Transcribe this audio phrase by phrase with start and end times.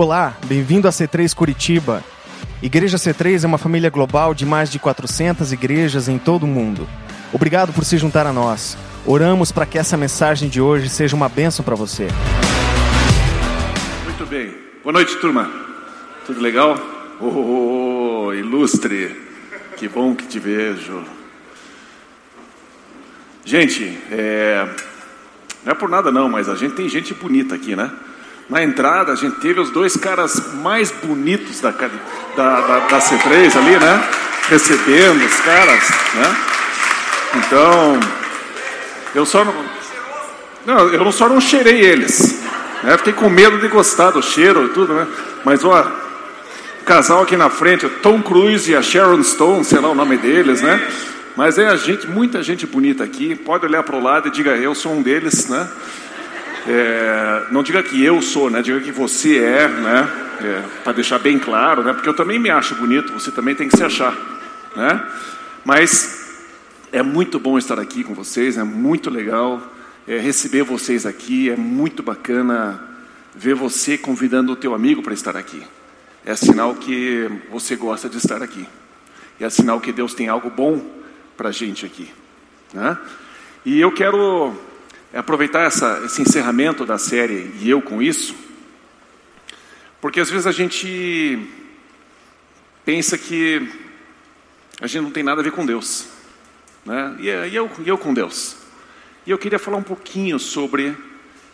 [0.00, 2.02] Olá, bem-vindo a C3 Curitiba.
[2.62, 6.88] Igreja C3 é uma família global de mais de 400 igrejas em todo o mundo.
[7.34, 8.78] Obrigado por se juntar a nós.
[9.04, 12.08] Oramos para que essa mensagem de hoje seja uma bênção para você.
[14.04, 14.54] Muito bem.
[14.82, 15.50] Boa noite, turma.
[16.24, 16.78] Tudo legal?
[17.20, 19.14] Oh, ilustre.
[19.76, 21.04] Que bom que te vejo.
[23.44, 24.66] Gente, é...
[25.62, 27.92] não é por nada não, mas a gente tem gente bonita aqui, né?
[28.50, 31.88] Na entrada, a gente teve os dois caras mais bonitos da, da,
[32.36, 34.08] da, da C3 ali, né?
[34.48, 36.36] Recebendo os caras, né?
[37.36, 38.00] Então,
[39.14, 39.54] eu só não,
[40.66, 42.42] não, eu só não cheirei eles,
[42.82, 42.96] né?
[42.98, 45.06] Fiquei com medo de gostar do cheiro e tudo, né?
[45.44, 45.80] Mas ó,
[46.80, 49.94] o casal aqui na frente, o Tom Cruise e a Sharon Stone, sei lá o
[49.94, 50.84] nome deles, né?
[51.36, 53.36] Mas é a gente, muita gente bonita aqui.
[53.36, 55.68] Pode olhar para o lado e diga eu sou um deles, né?
[56.66, 58.62] É, não diga que eu sou, né?
[58.62, 60.08] Diga que você é, né?
[60.42, 61.92] É, para deixar bem claro, né?
[61.92, 64.16] Porque eu também me acho bonito, você também tem que se achar,
[64.76, 65.02] né?
[65.64, 66.20] Mas
[66.92, 69.62] é muito bom estar aqui com vocês, é muito legal
[70.08, 72.82] é, receber vocês aqui, é muito bacana
[73.34, 75.62] ver você convidando o teu amigo para estar aqui.
[76.24, 78.66] É sinal que você gosta de estar aqui.
[79.38, 80.84] É sinal que Deus tem algo bom
[81.36, 82.10] para a gente aqui,
[82.74, 82.98] né?
[83.64, 84.54] E eu quero
[85.12, 88.34] aproveitar essa, esse encerramento da série e eu com isso,
[90.00, 91.46] porque às vezes a gente
[92.84, 93.68] pensa que
[94.80, 96.08] a gente não tem nada a ver com Deus,
[96.84, 97.16] né?
[97.18, 98.56] e, e, eu, e eu com Deus.
[99.26, 100.96] E eu queria falar um pouquinho sobre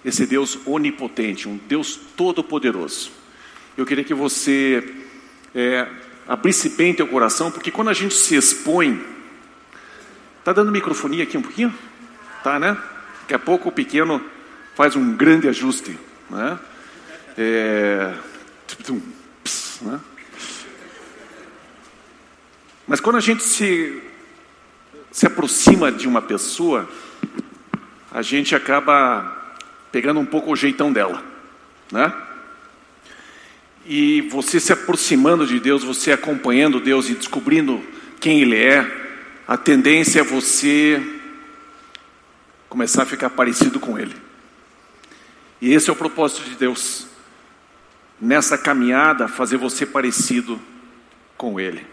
[0.05, 3.11] esse Deus onipotente, um Deus todo-poderoso.
[3.77, 4.95] Eu queria que você
[5.55, 5.89] é,
[6.29, 9.05] abrisse bem teu coração, porque quando a gente se expõe,
[10.45, 11.75] tá dando microfonia aqui um pouquinho?
[12.45, 12.77] Tá, né?
[13.27, 14.25] Daqui a pouco o pequeno
[14.77, 15.99] faz um grande ajuste.
[16.31, 16.59] Né?
[17.37, 18.15] É...
[19.83, 20.01] né?
[22.87, 24.01] Mas quando a gente se,
[25.11, 26.89] se aproxima de uma pessoa,
[28.13, 29.57] a gente acaba
[29.91, 31.21] pegando um pouco o jeitão dela.
[31.91, 32.13] Né?
[33.85, 37.83] E você se aproximando de Deus, você acompanhando Deus e descobrindo
[38.21, 38.89] quem Ele é,
[39.49, 41.16] a tendência é você
[42.77, 44.15] começar a ficar parecido com Ele.
[45.63, 47.07] E esse é o propósito de Deus,
[48.21, 50.61] nessa caminhada, fazer você parecido
[51.39, 51.87] com Ele.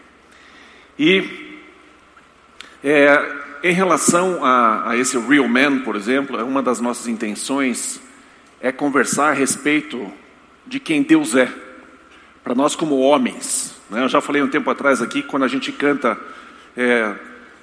[0.98, 1.58] E
[2.82, 7.98] é, em relação a, a esse Real Man, por exemplo, uma das nossas intenções
[8.60, 10.12] é conversar a respeito
[10.66, 11.50] de quem Deus é,
[12.42, 13.74] para nós como homens.
[13.88, 14.02] Né?
[14.02, 16.18] Eu já falei um tempo atrás aqui, quando a gente canta
[16.76, 17.14] é,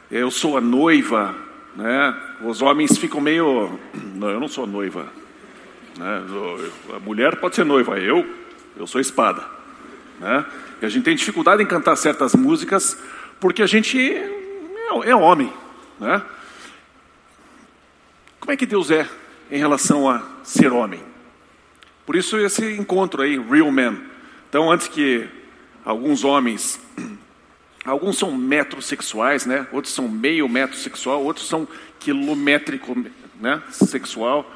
[0.10, 2.22] Eu sou a noiva né?
[2.42, 3.80] Os homens ficam meio.
[4.16, 5.08] Não, eu não sou noiva.
[5.98, 6.24] Né?
[6.96, 8.28] A mulher pode ser noiva, eu,
[8.78, 9.44] eu sou espada.
[10.20, 10.46] Né?
[10.82, 12.98] E a gente tem dificuldade em cantar certas músicas
[13.40, 15.52] porque a gente é, é homem.
[16.00, 16.22] Né?
[18.40, 19.08] Como é que Deus é
[19.50, 21.02] em relação a ser homem?
[22.06, 23.98] Por isso esse encontro aí, Real Man.
[24.50, 25.28] Então, antes que
[25.86, 26.80] alguns homens
[27.84, 29.66] Alguns são metrosexuais, né?
[29.72, 31.68] outros são meio metrosexual, outros são
[32.00, 32.96] quilométrico
[33.40, 33.62] né?
[33.72, 34.50] sexual,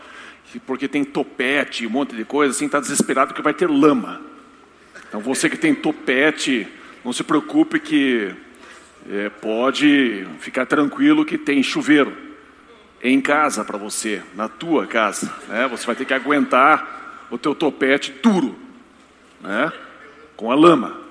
[0.66, 4.22] porque tem topete, um monte de coisa, assim, está desesperado que vai ter lama.
[5.08, 6.68] Então você que tem topete,
[7.03, 8.31] não se preocupe que
[9.09, 12.16] é, pode ficar tranquilo que tem chuveiro
[13.02, 15.34] em casa para você, na tua casa.
[15.47, 15.68] Né?
[15.68, 18.56] Você vai ter que aguentar o teu topete duro,
[19.42, 19.72] né?
[20.36, 21.05] com a lama.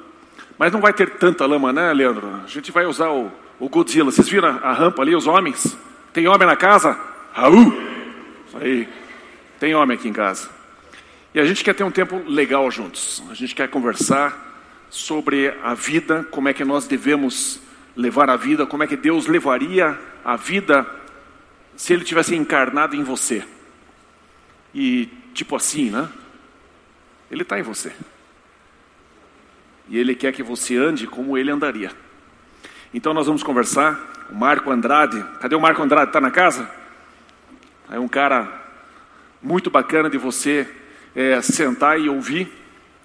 [0.58, 2.42] Mas não vai ter tanta lama, né, Leandro?
[2.44, 4.10] A gente vai usar o, o Godzilla.
[4.10, 5.76] Vocês viram a, a rampa ali, os homens?
[6.12, 6.98] Tem homem na casa?
[7.32, 7.72] Raul!
[8.46, 8.88] Isso aí.
[9.58, 10.48] Tem homem aqui em casa.
[11.34, 13.22] E a gente quer ter um tempo legal juntos.
[13.30, 14.44] A gente quer conversar
[14.88, 17.60] sobre a vida, como é que nós devemos
[17.96, 20.86] levar a vida, como é que Deus levaria a vida
[21.76, 23.44] se Ele tivesse encarnado em você.
[24.72, 26.08] E tipo assim, né?
[27.30, 27.92] Ele está em você.
[29.88, 31.90] E Ele quer que você ande como Ele andaria.
[32.92, 34.12] Então nós vamos conversar.
[34.30, 36.08] O Marco Andrade, cadê o Marco Andrade?
[36.08, 36.68] Está na casa?
[37.90, 38.62] É um cara
[39.42, 40.66] muito bacana de você
[41.14, 42.50] é, sentar e ouvir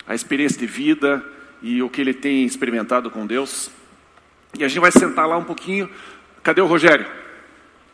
[0.08, 1.24] a experiência de vida
[1.62, 3.70] e o que ele tem experimentado com Deus.
[4.58, 5.90] E a gente vai sentar lá um pouquinho.
[6.42, 7.06] Cadê o Rogério?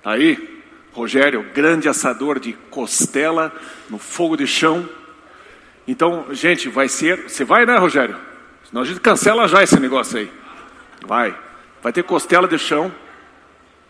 [0.04, 0.62] Tá aí?
[0.94, 3.54] Rogério, grande assador de costela
[3.90, 4.88] no fogo de chão.
[5.88, 7.24] Então, gente, vai ser.
[7.24, 8.16] Você vai, né, Rogério?
[8.70, 10.32] Senão a gente cancela já esse negócio aí.
[11.06, 11.38] Vai.
[11.82, 12.92] Vai ter costela de chão,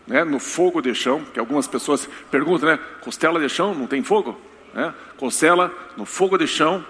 [0.06, 2.78] né, no fogo de chão, que algumas pessoas perguntam, né?
[3.00, 4.40] Costela de chão não tem fogo?
[4.74, 4.92] Né?
[5.16, 6.84] Costela no fogo de chão.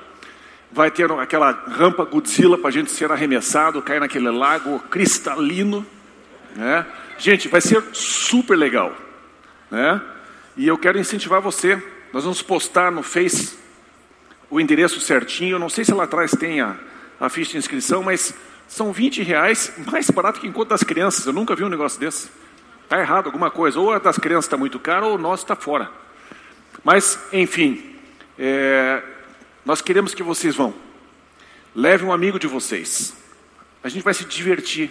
[0.72, 5.86] vai ter aquela rampa Godzilla para a gente ser arremessado, cair naquele lago cristalino.
[6.56, 6.84] Né?
[7.18, 8.92] Gente, vai ser super legal.
[9.70, 10.00] Né?
[10.56, 11.80] E eu quero incentivar você.
[12.12, 13.56] Nós vamos postar no Face
[14.50, 15.58] o endereço certinho.
[15.58, 16.76] não sei se lá atrás tem a,
[17.18, 18.34] a ficha de inscrição, mas
[18.68, 21.26] são 20 reais, mais barato que enquanto das crianças.
[21.26, 22.30] Eu nunca vi um negócio desse.
[22.84, 23.80] Está errado alguma coisa.
[23.80, 25.90] Ou a das crianças está muito caro, ou o nosso está fora.
[26.84, 27.96] Mas, enfim,
[28.38, 29.02] é,
[29.64, 30.74] nós queremos que vocês vão.
[31.74, 33.14] Leve um amigo de vocês.
[33.82, 34.90] A gente vai se divertir.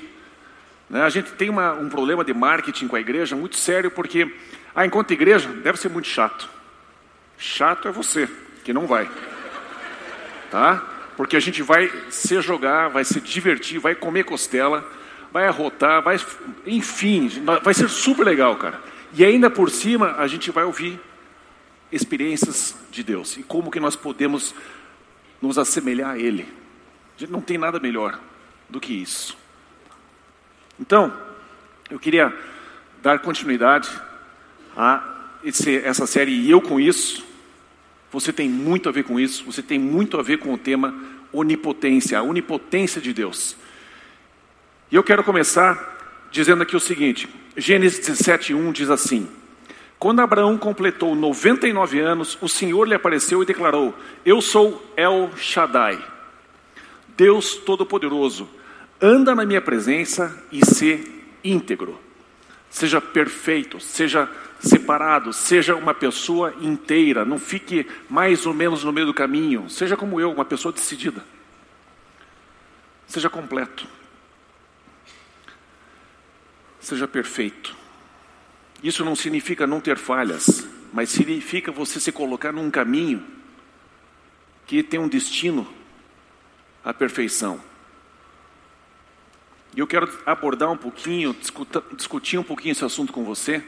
[0.90, 1.02] Né?
[1.02, 4.34] A gente tem uma, um problema de marketing com a igreja muito sério, porque,
[4.74, 6.50] ah, enquanto igreja, deve ser muito chato.
[7.38, 8.30] Chato é você,
[8.64, 9.10] que não vai.
[10.52, 10.95] Tá?
[11.16, 14.90] Porque a gente vai se jogar, vai se divertir, vai comer costela,
[15.32, 16.18] vai arrotar, vai,
[16.66, 17.30] enfim,
[17.64, 18.82] vai ser super legal, cara.
[19.14, 21.00] E ainda por cima, a gente vai ouvir
[21.92, 24.54] experiências de Deus e como que nós podemos
[25.42, 26.48] nos assemelhar a Ele.
[27.16, 28.20] A gente não tem nada melhor
[28.70, 29.38] do que isso.
[30.80, 31.14] Então,
[31.90, 32.34] eu queria
[33.02, 33.90] dar continuidade
[34.76, 35.02] a
[35.44, 37.26] esse, essa série e eu com isso.
[38.12, 40.94] Você tem muito a ver com isso, você tem muito a ver com o tema
[41.34, 43.56] onipotência, a onipotência de Deus.
[44.92, 49.28] E eu quero começar dizendo aqui o seguinte: Gênesis 17:1 diz assim:
[49.98, 53.94] quando Abraão completou 99 anos, o Senhor lhe apareceu e declarou:
[54.26, 55.98] Eu sou El Shaddai,
[57.18, 58.48] Deus Todo-Poderoso.
[59.02, 62.00] Anda na minha presença e se íntegro.
[62.70, 64.30] Seja perfeito, seja
[64.60, 69.70] separado, seja uma pessoa inteira, não fique mais ou menos no meio do caminho.
[69.70, 71.24] Seja como eu, uma pessoa decidida.
[73.08, 73.88] Seja completo.
[76.80, 77.76] Seja perfeito.
[78.84, 83.26] Isso não significa não ter falhas, mas significa você se colocar num caminho
[84.68, 85.68] que tem um destino
[86.84, 87.60] à perfeição.
[89.76, 91.36] E eu quero abordar um pouquinho,
[91.96, 93.64] discutir um pouquinho esse assunto com você.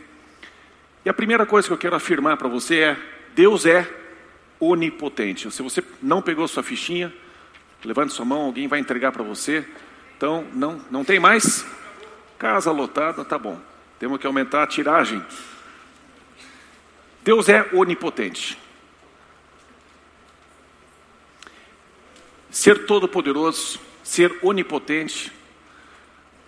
[1.07, 2.97] E a primeira coisa que eu quero afirmar para você é:
[3.33, 3.89] Deus é
[4.59, 5.49] onipotente.
[5.49, 7.13] Se você não pegou sua fichinha,
[7.85, 9.65] levante sua mão, alguém vai entregar para você.
[10.17, 11.65] Então, não, não tem mais?
[12.37, 13.57] Casa lotada, tá bom.
[13.97, 15.23] Temos que aumentar a tiragem.
[17.23, 18.57] Deus é onipotente.
[22.51, 25.31] Ser todo-poderoso, ser onipotente,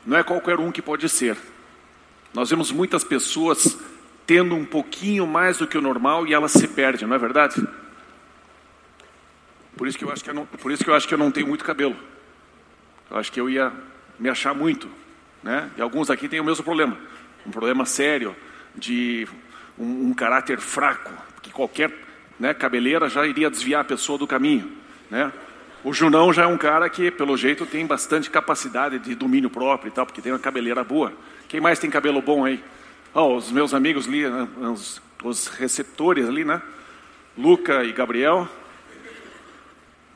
[0.06, 1.38] não é qualquer um que pode ser.
[2.34, 3.78] Nós vemos muitas pessoas
[4.30, 7.68] tendo um pouquinho mais do que o normal e elas se perdem, não é verdade?
[9.76, 11.18] Por isso que eu acho que eu não, por isso que eu acho que eu
[11.18, 11.96] não tenho muito cabelo.
[13.10, 13.74] Eu acho que eu ia
[14.20, 14.88] me achar muito,
[15.42, 15.72] né?
[15.76, 16.96] E alguns aqui têm o mesmo problema
[17.44, 18.36] um problema sério
[18.76, 19.28] de
[19.80, 21.12] um, um caráter fraco,
[21.42, 21.92] que qualquer
[22.40, 24.72] né, cabeleira já iria desviar a pessoa do caminho.
[25.10, 25.34] Né?
[25.84, 29.90] O Junão já é um cara que, pelo jeito, tem bastante capacidade de domínio próprio
[29.90, 31.12] e tal, porque tem uma cabeleira boa.
[31.48, 32.64] Quem mais tem cabelo bom aí?
[33.22, 36.62] Oh, os meus amigos ali, né, os, os receptores ali, né?
[37.38, 38.48] Luca e Gabriel,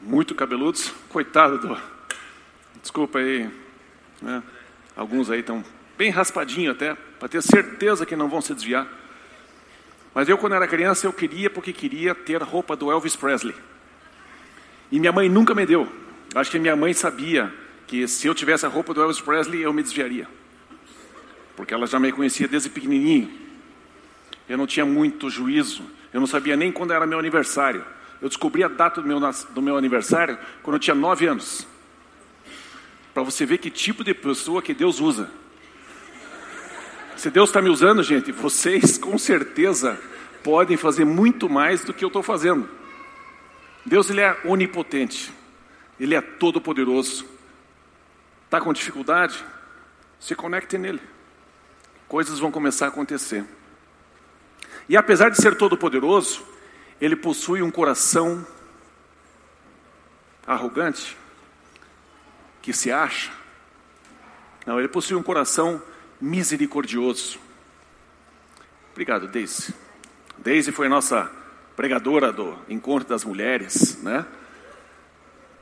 [0.02, 0.94] muito cabeludos.
[1.10, 1.78] Coitado do.
[2.82, 3.50] Desculpa aí,
[4.22, 4.42] né?
[4.96, 5.66] Alguns aí estão
[5.98, 8.88] bem raspadinho até, para ter certeza que não vão se desviar.
[10.16, 13.56] Mas eu, quando era criança, eu queria porque queria ter a roupa do Elvis Presley.
[14.90, 15.92] E minha mãe nunca me deu.
[16.34, 17.54] Acho que minha mãe sabia
[17.86, 20.26] que se eu tivesse a roupa do Elvis Presley, eu me desviaria.
[21.56, 23.32] Porque ela já me conhecia desde pequenininho.
[24.48, 25.84] Eu não tinha muito juízo.
[26.14, 27.84] Eu não sabia nem quando era meu aniversário.
[28.22, 31.68] Eu descobri a data do meu, do meu aniversário quando eu tinha nove anos.
[33.14, 35.30] Para você ver que tipo de pessoa que Deus usa.
[37.16, 40.00] Se Deus está me usando, gente, vocês com certeza
[40.44, 42.68] podem fazer muito mais do que eu estou fazendo.
[43.86, 45.32] Deus ele é onipotente,
[46.00, 47.26] ele é todo poderoso.
[48.46, 49.44] Está com dificuldade?
[50.20, 51.02] Se conecte nele.
[52.14, 53.44] Coisas vão começar a acontecer.
[54.88, 56.46] E apesar de ser todo poderoso,
[57.02, 58.46] ele possui um coração
[60.46, 61.18] arrogante,
[62.62, 63.32] que se acha.
[64.64, 65.82] Não, ele possui um coração
[66.22, 67.40] misericordioso.
[68.92, 69.74] Obrigado, Deise.
[70.38, 71.32] Deise foi nossa
[71.76, 74.24] pregadora do Encontro das Mulheres, né?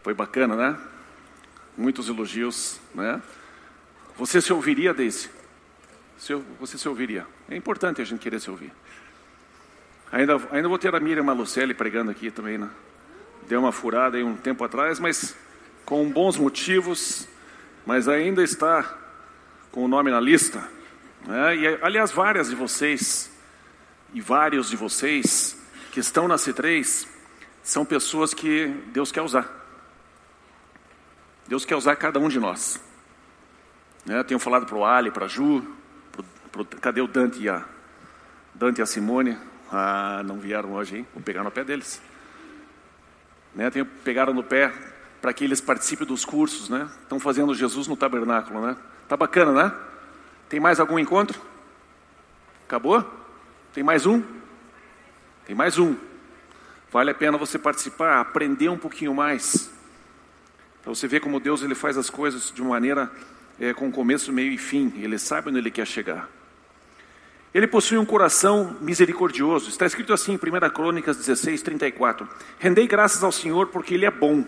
[0.03, 0.77] Foi bacana, né?
[1.77, 3.23] Muitos elogios, né?
[4.17, 5.39] Você se ouviria, Deise?
[6.59, 7.25] Você se ouviria.
[7.49, 8.71] É importante a gente querer se ouvir.
[10.11, 12.69] Ainda, ainda vou ter a Miriam Malucelli pregando aqui também, né?
[13.47, 15.35] Deu uma furada aí um tempo atrás, mas
[15.83, 17.27] com bons motivos,
[17.85, 18.97] mas ainda está
[19.71, 20.63] com o nome na lista.
[21.25, 21.55] Né?
[21.55, 23.31] E, aliás, várias de vocês
[24.13, 25.57] e vários de vocês
[25.91, 27.07] que estão na C3
[27.63, 29.49] são pessoas que Deus quer usar.
[31.47, 32.79] Deus quer usar cada um de nós.
[34.05, 34.23] Né?
[34.23, 35.65] Tenho falado para o Ali, para a Ju,
[36.81, 37.65] cadê o Dante e a,
[38.53, 39.37] Dante e a Simone?
[39.71, 41.07] Ah, não vieram hoje, hein?
[41.13, 42.01] Vou pegar no pé deles.
[43.55, 43.69] Né?
[44.03, 44.73] Pegaram no pé
[45.21, 46.89] para que eles participem dos cursos, né?
[47.03, 48.75] Estão fazendo Jesus no tabernáculo, né?
[49.07, 49.73] Tá bacana, né?
[50.49, 51.39] Tem mais algum encontro?
[52.65, 53.05] Acabou?
[53.73, 54.21] Tem mais um?
[55.45, 55.95] Tem mais um.
[56.91, 59.71] Vale a pena você participar, aprender um pouquinho mais.
[60.81, 63.09] Para você ver como Deus ele faz as coisas de uma maneira
[63.59, 64.91] é, com começo, meio e fim.
[64.97, 66.27] Ele sabe onde ele quer chegar.
[67.53, 69.69] Ele possui um coração misericordioso.
[69.69, 72.27] Está escrito assim em 1 Crônicas 16, 34.
[72.57, 74.45] Rendei graças ao Senhor porque Ele é bom,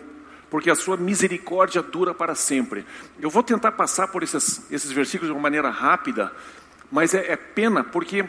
[0.50, 2.86] porque a sua misericórdia dura para sempre.
[3.20, 6.32] Eu vou tentar passar por esses, esses versículos de uma maneira rápida,
[6.90, 8.24] mas é, é pena porque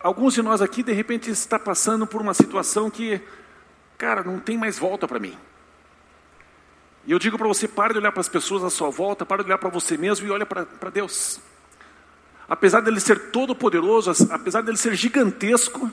[0.00, 3.20] alguns de nós aqui de repente está passando por uma situação que,
[3.98, 5.36] cara, não tem mais volta para mim.
[7.04, 9.42] E eu digo para você, pare de olhar para as pessoas à sua volta, pare
[9.42, 11.40] de olhar para você mesmo e olha para Deus.
[12.52, 15.90] Apesar dele ser todo poderoso, apesar dele ser gigantesco,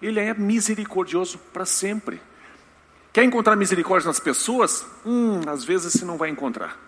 [0.00, 2.18] ele é misericordioso para sempre.
[3.12, 4.86] Quer encontrar misericórdia nas pessoas?
[5.04, 6.80] Hum, às vezes você não vai encontrar.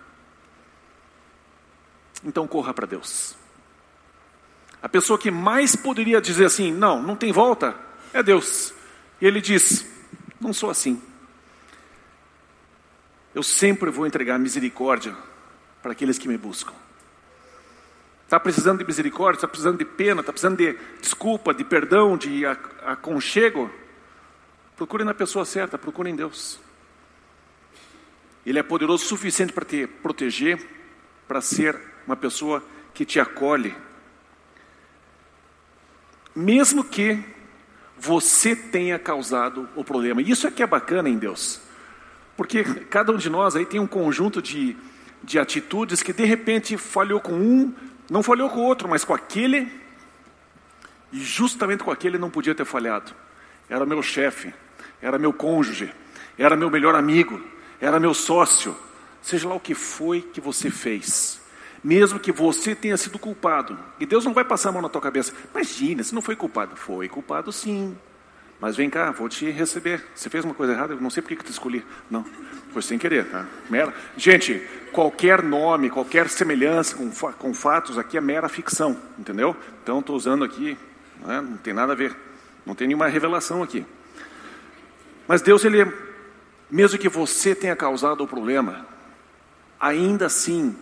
[2.25, 3.37] Então corra para Deus.
[4.81, 7.77] A pessoa que mais poderia dizer assim, não, não tem volta,
[8.15, 8.73] é Deus.
[9.21, 9.85] E ele diz,
[10.41, 10.99] não sou assim.
[13.35, 15.15] Eu sempre vou entregar misericórdia
[15.83, 16.73] para aqueles que me buscam.
[18.29, 22.45] Está precisando de misericórdia, está precisando de pena, está precisando de desculpa, de perdão, de
[22.85, 23.71] aconchego.
[24.77, 26.61] Procure na pessoa certa, procure em Deus.
[28.45, 30.63] Ele é poderoso o suficiente para te proteger,
[31.27, 33.75] para ser uma pessoa que te acolhe.
[36.37, 37.25] Mesmo que
[37.99, 40.21] você tenha causado o problema.
[40.21, 41.63] Isso é que é bacana em Deus.
[42.37, 44.77] Porque cada um de nós aí tem um conjunto de,
[45.25, 47.75] de atitudes que de repente falhou com um,
[48.11, 49.71] não falhou com o outro, mas com aquele,
[51.13, 53.13] e justamente com aquele não podia ter falhado.
[53.69, 54.53] Era meu chefe,
[55.01, 55.93] era meu cônjuge,
[56.39, 57.41] era meu melhor amigo,
[57.81, 58.77] era meu sócio,
[59.23, 61.41] seja lá o que foi que você fez,
[61.83, 65.01] mesmo que você tenha sido culpado, e Deus não vai passar a mão na tua
[65.01, 67.97] cabeça, imagina, você não foi culpado, foi culpado sim,
[68.61, 71.29] mas vem cá, vou te receber, você fez uma coisa errada, eu não sei por
[71.29, 72.25] que eu te escolhi, não,
[72.73, 73.47] foi sem querer, tá?
[73.71, 73.95] Mera.
[74.17, 74.61] Gente,
[74.93, 79.57] qualquer nome, qualquer semelhança com, com fatos aqui é mera ficção, entendeu?
[79.83, 80.77] Então estou usando aqui,
[81.25, 81.41] né?
[81.41, 82.17] não tem nada a ver,
[82.67, 83.87] não tem nenhuma revelação aqui.
[85.27, 85.87] Mas Deus, ele,
[86.71, 88.87] mesmo que você tenha causado o problema,
[89.79, 90.77] ainda assim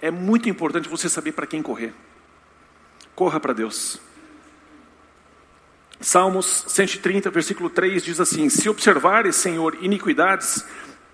[0.00, 1.92] é muito importante você saber para quem correr.
[3.14, 4.00] Corra para Deus.
[6.00, 10.64] Salmos 130, versículo 3 diz assim: Se observares, Senhor, iniquidades,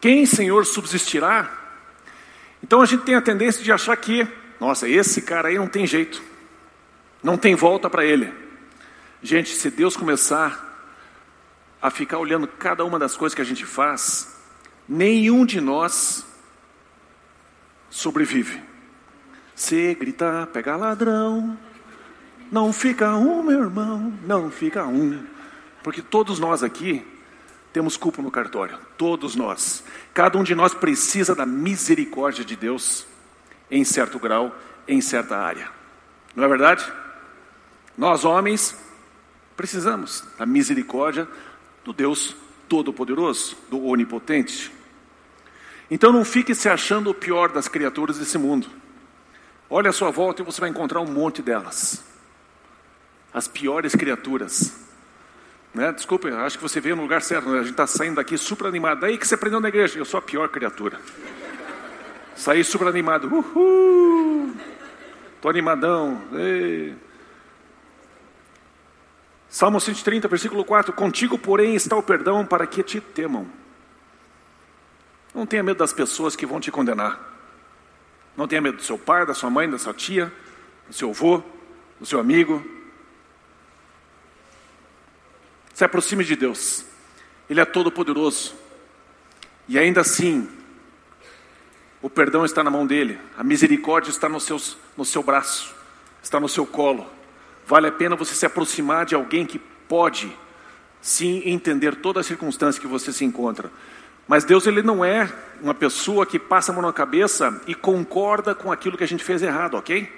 [0.00, 1.50] quem, Senhor, subsistirá?
[2.62, 4.26] Então a gente tem a tendência de achar que,
[4.60, 6.22] nossa, esse cara aí não tem jeito,
[7.22, 8.32] não tem volta para ele.
[9.22, 10.64] Gente, se Deus começar
[11.82, 14.36] a ficar olhando cada uma das coisas que a gente faz,
[14.88, 16.24] nenhum de nós
[17.90, 18.62] sobrevive.
[19.54, 21.58] Se gritar, pega ladrão,
[22.50, 25.24] não fica um, meu irmão, não fica um.
[25.82, 27.06] Porque todos nós aqui
[27.72, 29.84] temos culpa no cartório, todos nós.
[30.14, 33.06] Cada um de nós precisa da misericórdia de Deus
[33.70, 34.56] em certo grau,
[34.88, 35.68] em certa área.
[36.34, 36.90] Não é verdade?
[37.96, 38.76] Nós homens
[39.56, 41.28] precisamos da misericórdia
[41.84, 42.36] do Deus
[42.68, 44.72] Todo-Poderoso, do Onipotente.
[45.90, 48.68] Então não fique se achando o pior das criaturas desse mundo.
[49.68, 52.04] Olha a sua volta e você vai encontrar um monte delas.
[53.32, 54.86] As piores criaturas.
[55.74, 55.92] Né?
[55.92, 57.48] Desculpe, acho que você veio no lugar certo.
[57.50, 57.58] Né?
[57.58, 59.00] A gente está saindo daqui super animado.
[59.00, 59.98] Daí que você aprendeu na igreja.
[59.98, 60.98] Eu sou a pior criatura.
[62.34, 63.28] Saí super animado.
[63.32, 64.54] Uhul!
[65.34, 66.22] Estou animadão.
[66.32, 66.94] Ei.
[69.48, 73.46] Salmo 130, versículo 4: Contigo, porém, está o perdão para que te temam.
[75.34, 77.20] Não tenha medo das pessoas que vão te condenar.
[78.36, 80.32] Não tenha medo do seu pai, da sua mãe, da sua tia,
[80.88, 81.42] do seu avô,
[81.98, 82.64] do seu amigo.
[85.76, 86.86] Se aproxime de Deus.
[87.50, 88.54] Ele é todo poderoso.
[89.68, 90.48] E ainda assim,
[92.00, 95.74] o perdão está na mão dele, a misericórdia está no, seus, no seu braço,
[96.22, 97.06] está no seu colo.
[97.66, 100.34] Vale a pena você se aproximar de alguém que pode
[101.02, 103.70] sim entender toda a circunstância que você se encontra.
[104.26, 105.30] Mas Deus ele não é
[105.60, 109.22] uma pessoa que passa a mão na cabeça e concorda com aquilo que a gente
[109.22, 110.10] fez errado, ok?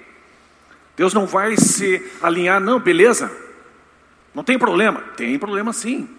[0.95, 3.48] Deus não vai se alinhar, não, beleza?
[4.33, 5.01] Não tem problema?
[5.15, 6.09] Tem problema sim.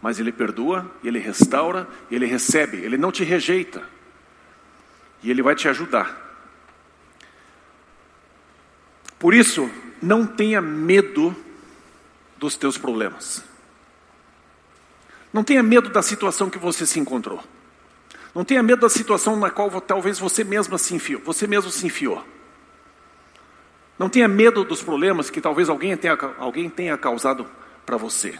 [0.00, 3.82] mas Ele perdoa, Ele restaura, Ele recebe, Ele não te rejeita.
[5.22, 6.22] E Ele vai te ajudar.
[9.18, 9.70] Por isso,
[10.02, 11.34] não tenha medo
[12.36, 13.42] dos teus problemas.
[15.32, 17.42] Não tenha medo da situação que você se encontrou.
[18.34, 21.86] Não tenha medo da situação na qual talvez você mesmo se enfiou, você mesmo se
[21.86, 22.24] enfiou.
[23.98, 27.46] Não tenha medo dos problemas que talvez alguém tenha, alguém tenha causado
[27.86, 28.38] para você.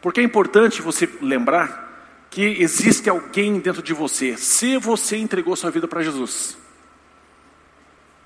[0.00, 1.84] Porque é importante você lembrar
[2.30, 6.56] que existe alguém dentro de você, se você entregou sua vida para Jesus.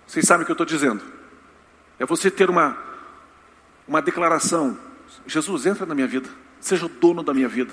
[0.06, 1.02] Vocês sabem o que eu estou dizendo?
[1.98, 2.76] É você ter uma,
[3.86, 4.78] uma declaração:
[5.26, 7.72] Jesus, entra na minha vida, seja o dono da minha vida,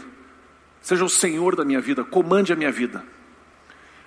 [0.81, 3.03] seja o Senhor da minha vida, comande a minha vida.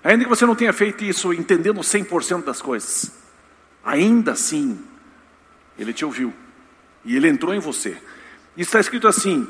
[0.04, 3.10] Ainda que você não tenha feito isso entendendo 100% das coisas,
[3.88, 4.78] ainda assim,
[5.78, 6.32] Ele te ouviu
[7.04, 7.96] e Ele entrou em você.
[8.56, 9.46] Está escrito assim: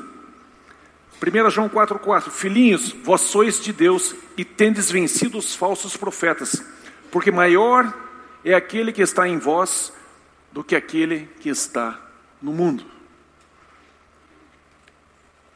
[1.21, 6.63] 1 João 4,4: Filhinhos, vós sois de Deus e tendes vencido os falsos profetas,
[7.11, 7.93] porque maior
[8.43, 9.91] é aquele que está em vós
[10.51, 11.99] do que aquele que está
[12.41, 12.85] no mundo.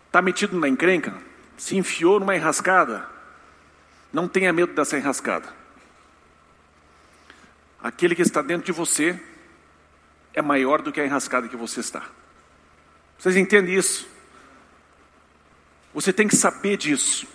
[0.07, 1.13] Está metido na encrenca?
[1.57, 3.07] Se enfiou numa enrascada?
[4.11, 5.62] Não tenha medo dessa enrascada.
[7.83, 9.21] Aquele que está dentro de você
[10.33, 12.09] é maior do que a enrascada que você está.
[13.17, 14.07] Vocês entendem isso?
[15.93, 17.27] Você tem que saber disso.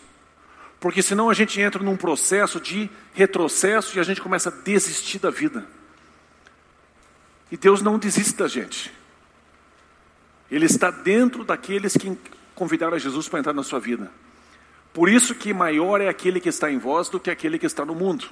[0.80, 5.18] Porque senão a gente entra num processo de retrocesso e a gente começa a desistir
[5.18, 5.66] da vida.
[7.50, 8.90] E Deus não desiste da gente.
[10.50, 12.16] Ele está dentro daqueles que
[12.54, 14.10] convidaram a Jesus para entrar na sua vida.
[14.94, 17.84] Por isso que maior é aquele que está em vós do que aquele que está
[17.84, 18.30] no mundo.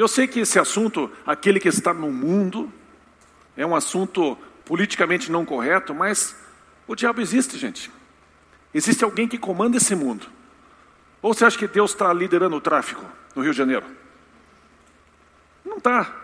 [0.00, 2.72] Eu sei que esse assunto, aquele que está no mundo,
[3.54, 6.34] é um assunto politicamente não correto, mas
[6.88, 7.92] o diabo existe, gente.
[8.72, 10.26] Existe alguém que comanda esse mundo.
[11.20, 13.04] Ou você acha que Deus está liderando o tráfico
[13.36, 13.84] no Rio de Janeiro?
[15.62, 16.16] Não está.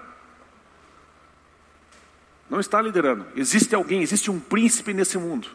[2.48, 3.26] Não está liderando.
[3.36, 5.48] Existe alguém, existe um príncipe nesse mundo.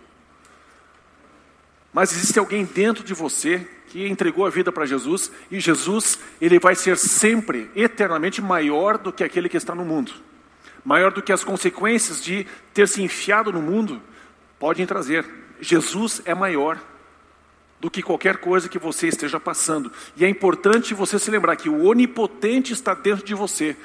[1.93, 6.57] Mas existe alguém dentro de você que entregou a vida para Jesus e Jesus, ele
[6.57, 10.13] vai ser sempre, eternamente maior do que aquele que está no mundo.
[10.85, 14.01] Maior do que as consequências de ter se enfiado no mundo
[14.57, 15.25] podem trazer.
[15.59, 16.79] Jesus é maior
[17.81, 19.91] do que qualquer coisa que você esteja passando.
[20.15, 23.75] E é importante você se lembrar que o onipotente está dentro de você.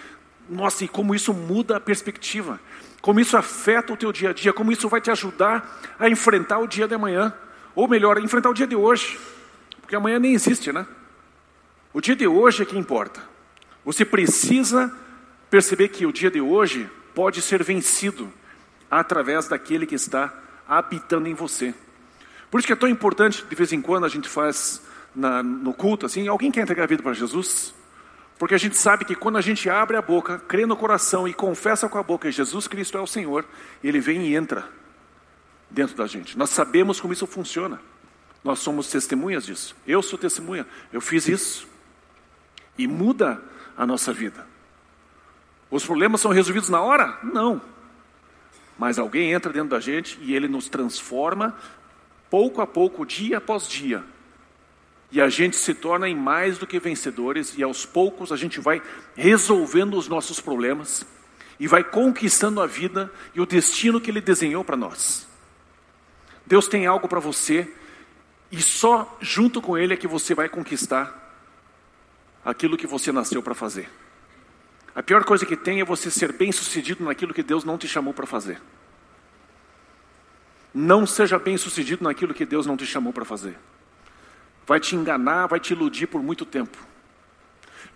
[0.49, 2.61] Nossa, e como isso muda a perspectiva,
[3.01, 6.59] como isso afeta o teu dia a dia, como isso vai te ajudar a enfrentar
[6.59, 7.35] o dia de amanhã,
[7.77, 9.21] ou melhor, enfrentar o dia de hoje,
[9.83, 10.87] porque amanhã nem existe, né?
[11.93, 13.23] O dia de hoje é que importa.
[13.85, 14.93] Você precisa
[15.51, 18.33] perceber que o dia de hoje pode ser vencido
[18.91, 20.33] através daquele que está
[20.67, 21.75] habitando em você.
[22.51, 24.83] Por isso que é tão importante, de vez em quando, a gente faz
[25.15, 27.75] na, no culto, assim, alguém quer entregar a vida para Jesus?
[28.39, 31.35] Porque a gente sabe que quando a gente abre a boca, crê no coração e
[31.35, 33.45] confessa com a boca que Jesus Cristo é o Senhor,
[33.85, 34.67] Ele vem e entra
[35.71, 36.37] dentro da gente.
[36.37, 37.81] Nós sabemos como isso funciona.
[38.43, 39.77] Nós somos testemunhas disso.
[39.87, 40.67] Eu sou testemunha.
[40.93, 41.67] Eu fiz isso.
[42.79, 43.43] E muda
[43.77, 44.47] a nossa vida.
[45.71, 47.19] Os problemas são resolvidos na hora?
[47.23, 47.61] Não.
[48.79, 51.57] Mas alguém entra dentro da gente e ele nos transforma
[52.31, 54.05] pouco a pouco, dia após dia.
[55.11, 58.61] E a gente se torna em mais do que vencedores, e aos poucos a gente
[58.61, 58.83] vai
[59.15, 61.07] resolvendo os nossos problemas
[61.59, 65.26] e vai conquistando a vida e o destino que Ele desenhou para nós.
[66.47, 67.73] Deus tem algo para você,
[68.51, 71.25] e só junto com Ele é que você vai conquistar
[72.45, 73.91] aquilo que você nasceu para fazer.
[74.95, 77.89] A pior coisa que tem é você ser bem sucedido naquilo que Deus não te
[77.89, 78.61] chamou para fazer.
[80.73, 83.59] Não seja bem sucedido naquilo que Deus não te chamou para fazer.
[84.67, 86.79] Vai te enganar, vai te iludir por muito tempo.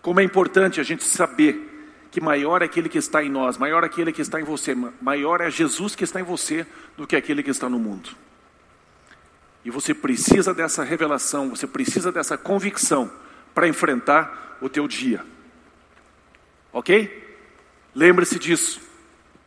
[0.03, 1.69] Como é importante a gente saber
[2.11, 4.75] que maior é aquele que está em nós, maior é aquele que está em você,
[5.01, 8.11] maior é Jesus que está em você do que aquele que está no mundo.
[9.65, 13.11] E você precisa dessa revelação, você precisa dessa convicção
[13.55, 15.25] para enfrentar o teu dia.
[16.73, 17.39] Ok?
[17.95, 18.81] Lembre-se disso.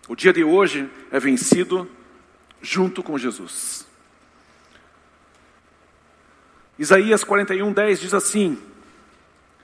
[0.08, 1.89] O dia de hoje é vencido
[2.62, 3.88] junto com Jesus.
[6.78, 8.58] Isaías 41, 10 diz assim: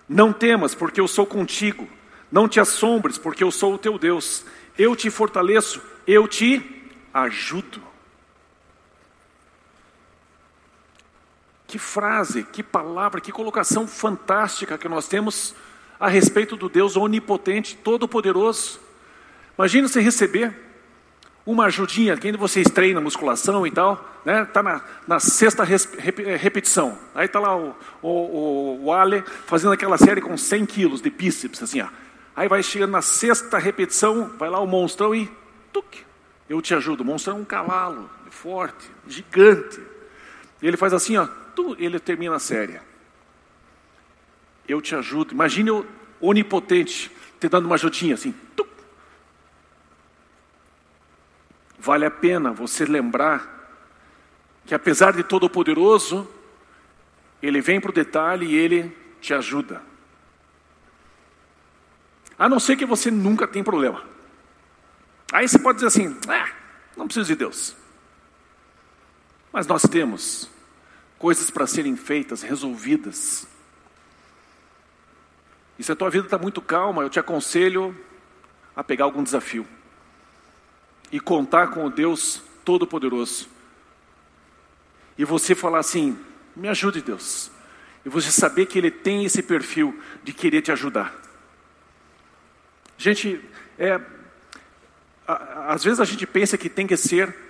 [0.07, 1.88] Não temas, porque eu sou contigo.
[2.31, 4.45] Não te assombres, porque eu sou o teu Deus.
[4.77, 7.88] Eu te fortaleço, eu te ajudo.
[11.69, 15.53] Que frase, que palavra, que colocação fantástica que nós temos
[15.99, 18.79] a respeito do Deus onipotente, todo-poderoso.
[19.55, 20.51] Imagina você receber
[21.45, 24.45] uma ajudinha, quem vocês treina musculação e tal, né?
[24.45, 26.97] Tá na, na sexta eh, repetição.
[27.13, 31.62] Aí tá lá o, o, o, Ale fazendo aquela série com 100 quilos de bíceps,
[31.62, 31.88] assim, ó.
[32.36, 35.32] Aí vai chegando na sexta repetição, vai lá o monstrão e
[35.71, 35.99] tuc,
[36.49, 37.01] eu te ajudo.
[37.01, 39.79] O monstrão é um cavalo, forte, gigante.
[40.63, 41.27] E ele faz assim, ó,
[41.77, 42.79] ele termina a série.
[44.67, 45.33] Eu te ajudo.
[45.33, 45.85] Imagine o
[46.21, 48.67] onipotente te dando uma ajudinha assim, tuc,
[51.79, 53.57] Vale a pena você lembrar
[54.65, 56.29] que, apesar de todo-poderoso,
[57.41, 59.81] Ele vem para o detalhe e Ele te ajuda.
[62.38, 64.03] A não ser que você nunca tem problema.
[65.31, 66.49] Aí você pode dizer assim: ah,
[66.97, 67.75] não preciso de Deus.
[69.51, 70.49] Mas nós temos
[71.19, 73.45] coisas para serem feitas, resolvidas.
[75.77, 77.95] E se a tua vida está muito calma, eu te aconselho
[78.75, 79.67] a pegar algum desafio
[81.12, 83.49] e contar com o Deus Todo-Poderoso.
[85.17, 86.17] E você falar assim:
[86.55, 87.51] me ajude, Deus.
[88.05, 91.13] E você saber que Ele tem esse perfil de querer te ajudar.
[92.97, 93.41] Gente,
[93.77, 93.99] é,
[95.27, 97.48] às vezes a gente pensa que tem que ser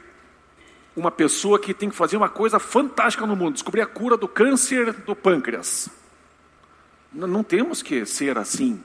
[0.95, 4.27] uma pessoa que tem que fazer uma coisa fantástica no mundo, descobrir a cura do
[4.27, 5.89] câncer do pâncreas.
[7.11, 8.83] Não, temos que ser assim.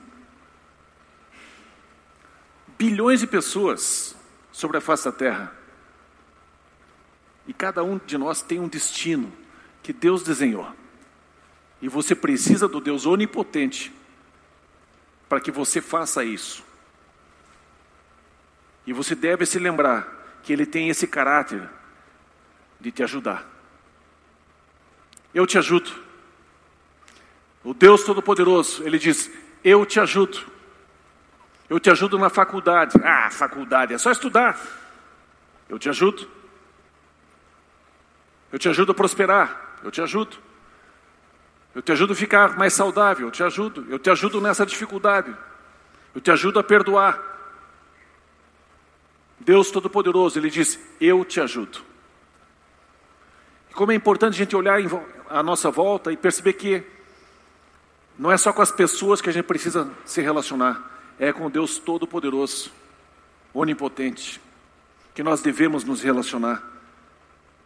[2.77, 4.15] Bilhões de pessoas
[4.51, 5.53] sobre a face da terra.
[7.47, 9.31] E cada um de nós tem um destino
[9.83, 10.67] que Deus desenhou.
[11.81, 13.93] E você precisa do Deus onipotente
[15.29, 16.63] para que você faça isso.
[18.87, 21.69] E você deve se lembrar que Ele tem esse caráter
[22.85, 23.43] de te ajudar.
[25.33, 25.91] Eu te ajudo.
[27.63, 29.31] O Deus Todo-Poderoso, Ele diz:
[29.63, 30.39] Eu te ajudo.
[31.67, 32.95] Eu te ajudo na faculdade.
[33.03, 34.55] Ah, faculdade, é só estudar.
[35.67, 36.29] Eu te ajudo.
[38.51, 39.79] Eu te ajudo a prosperar.
[39.83, 40.37] Eu te ajudo.
[41.73, 43.27] Eu te ajudo a ficar mais saudável.
[43.27, 43.83] Eu te ajudo.
[43.89, 45.35] Eu te ajudo nessa dificuldade.
[46.13, 47.19] Eu te ajudo a perdoar.
[49.39, 51.94] Deus Todo-Poderoso, Ele diz: Eu te ajudo.
[53.75, 54.79] Como é importante a gente olhar
[55.29, 56.81] à nossa volta e perceber que
[58.17, 61.77] não é só com as pessoas que a gente precisa se relacionar é com Deus
[61.77, 62.71] Todo-Poderoso,
[63.53, 64.39] Onipotente,
[65.13, 66.63] que nós devemos nos relacionar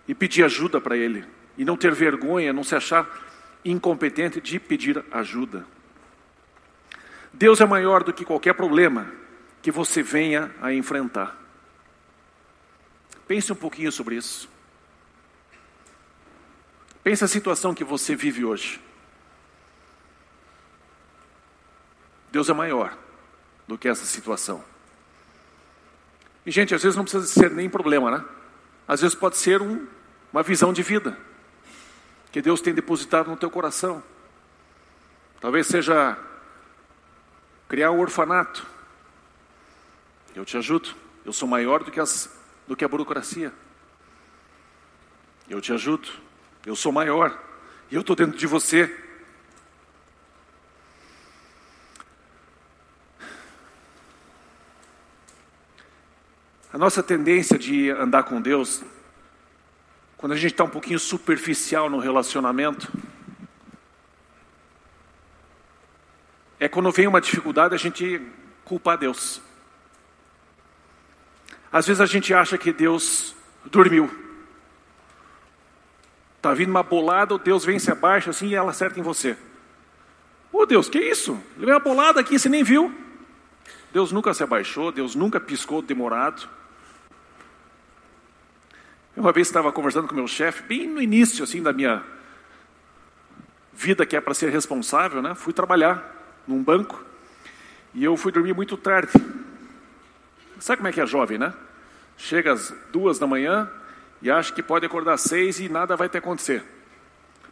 [0.08, 1.24] e pedir ajuda para Ele,
[1.56, 3.08] e não ter vergonha, não se achar
[3.64, 5.64] incompetente de pedir ajuda.
[7.32, 9.12] Deus é maior do que qualquer problema
[9.62, 11.38] que você venha a enfrentar.
[13.28, 14.50] Pense um pouquinho sobre isso.
[17.10, 18.80] Pense a situação que você vive hoje.
[22.32, 22.96] Deus é maior
[23.68, 24.64] do que essa situação.
[26.46, 28.24] E, gente, às vezes não precisa ser nem problema, né?
[28.88, 29.88] Às vezes pode ser um,
[30.32, 31.18] uma visão de vida
[32.32, 34.04] que Deus tem depositado no teu coração.
[35.42, 36.16] Talvez seja
[37.68, 38.68] criar um orfanato.
[40.36, 40.92] Eu te ajudo.
[41.26, 42.30] Eu sou maior do que, as,
[42.68, 43.52] do que a burocracia.
[45.50, 46.29] Eu te ajudo.
[46.70, 47.36] Eu sou maior.
[47.92, 48.96] Eu estou dentro de você.
[56.72, 58.84] A nossa tendência de andar com Deus,
[60.16, 62.88] quando a gente está um pouquinho superficial no relacionamento,
[66.60, 68.22] é quando vem uma dificuldade a gente
[68.64, 69.42] culpa a Deus.
[71.72, 74.29] Às vezes a gente acha que Deus dormiu.
[76.40, 79.36] Está vindo uma bolada, o Deus vem se abaixa assim e ela acerta em você.
[80.54, 81.38] Ô oh, Deus, que isso?
[81.58, 82.96] Levei uma bolada aqui, você nem viu.
[83.92, 86.48] Deus nunca se abaixou, Deus nunca piscou demorado.
[89.18, 92.02] Uma vez estava conversando com meu chefe, bem no início assim da minha
[93.74, 95.36] vida que é para ser responsável, né?
[95.36, 97.04] Fui trabalhar num banco
[97.94, 99.12] e eu fui dormir muito tarde.
[100.58, 101.54] Sabe como é que é jovem, né?
[102.18, 103.70] Chega às duas da manhã
[104.22, 106.64] e acha que pode acordar às seis e nada vai ter acontecer.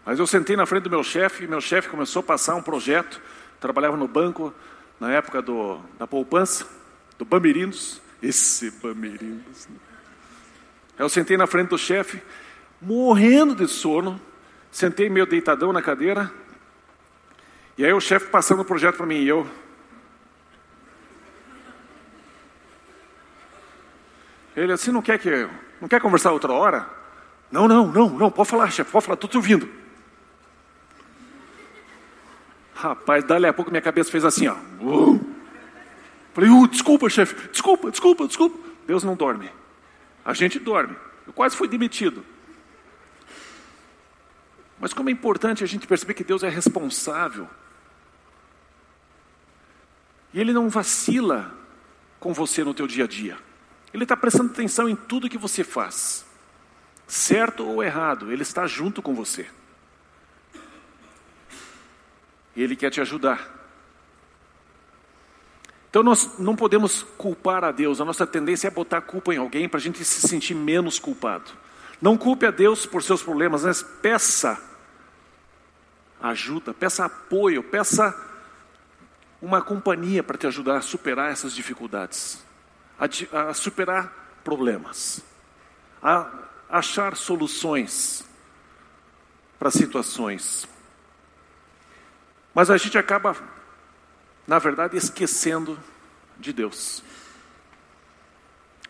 [0.06, 2.62] Mas eu sentei na frente do meu chefe e meu chefe começou a passar um
[2.62, 3.21] projeto.
[3.60, 4.53] Trabalhava no banco
[4.99, 6.65] na época do, da poupança,
[7.17, 8.01] do Bamirinos.
[8.21, 9.67] Esse Bamirinos.
[9.67, 9.75] Né?
[10.97, 12.21] Eu sentei na frente do chefe,
[12.82, 14.19] morrendo de sono,
[14.71, 16.32] sentei meio deitadão na cadeira,
[17.77, 19.47] e aí o chefe passando o projeto para mim, e eu.
[24.56, 25.47] Ele assim, não quer que.
[25.79, 26.89] Não quer conversar outra hora?
[27.51, 29.69] Não, não, não, não, pode falar, chefe, pode falar, estou te ouvindo.
[32.73, 34.55] Rapaz, dali a pouco minha cabeça fez assim, ó.
[34.81, 35.19] Uh.
[36.33, 38.59] Falei, uh, desculpa, chefe, desculpa, desculpa, desculpa.
[38.85, 39.49] Deus não dorme.
[40.23, 40.95] A gente dorme.
[41.25, 42.23] Eu quase fui demitido.
[44.79, 47.47] Mas como é importante a gente perceber que Deus é responsável.
[50.33, 51.51] E Ele não vacila
[52.19, 53.46] com você no teu dia a dia.
[53.93, 56.26] Ele está prestando atenção em tudo que você faz.
[57.08, 59.47] Certo ou errado, Ele está junto com você.
[62.56, 63.56] Ele quer te ajudar.
[65.89, 69.69] Então nós não podemos culpar a Deus, a nossa tendência é botar culpa em alguém
[69.69, 71.52] para a gente se sentir menos culpado.
[72.02, 74.62] Não culpe a Deus por seus problemas, mas peça
[76.21, 78.15] ajuda, peça apoio, peça
[79.41, 82.43] uma companhia para te ajudar a superar essas dificuldades,
[82.99, 85.21] a, a superar problemas,
[86.01, 86.29] a
[86.69, 88.25] achar soluções
[89.60, 90.67] para situações.
[92.53, 93.36] Mas a gente acaba,
[94.47, 95.79] na verdade, esquecendo
[96.39, 97.03] de Deus.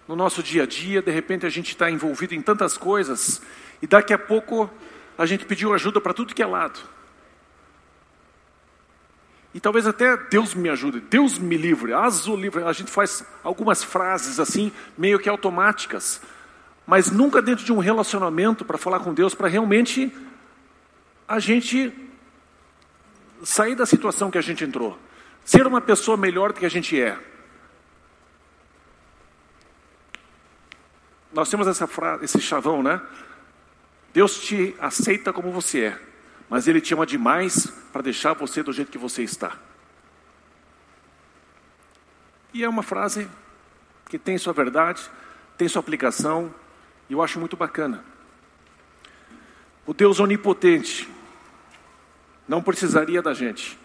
[0.08, 3.42] No nosso dia a dia, de repente a gente está envolvido em tantas coisas
[3.82, 4.70] e daqui a pouco
[5.18, 6.80] a gente pediu ajuda para tudo que é lado.
[9.58, 12.64] E talvez até Deus me ajude, Deus me livre, azul livre.
[12.64, 16.22] A gente faz algumas frases assim, meio que automáticas,
[16.86, 20.16] mas nunca dentro de um relacionamento para falar com Deus, para realmente
[21.28, 21.92] a gente
[23.44, 24.96] sair da situação que a gente entrou,
[25.44, 27.18] ser uma pessoa melhor do que a gente é.
[31.34, 33.02] Nós temos essa frase, esse chavão, né?
[34.14, 36.00] Deus te aceita como você é,
[36.50, 39.58] mas Ele te ama demais para deixar você do jeito que você está.
[42.54, 43.30] E é uma frase
[44.10, 45.10] que tem sua verdade,
[45.58, 46.54] tem sua aplicação,
[47.10, 48.04] e eu acho muito bacana.
[49.86, 51.10] O Deus onipotente,
[52.48, 53.78] não precisaria da gente,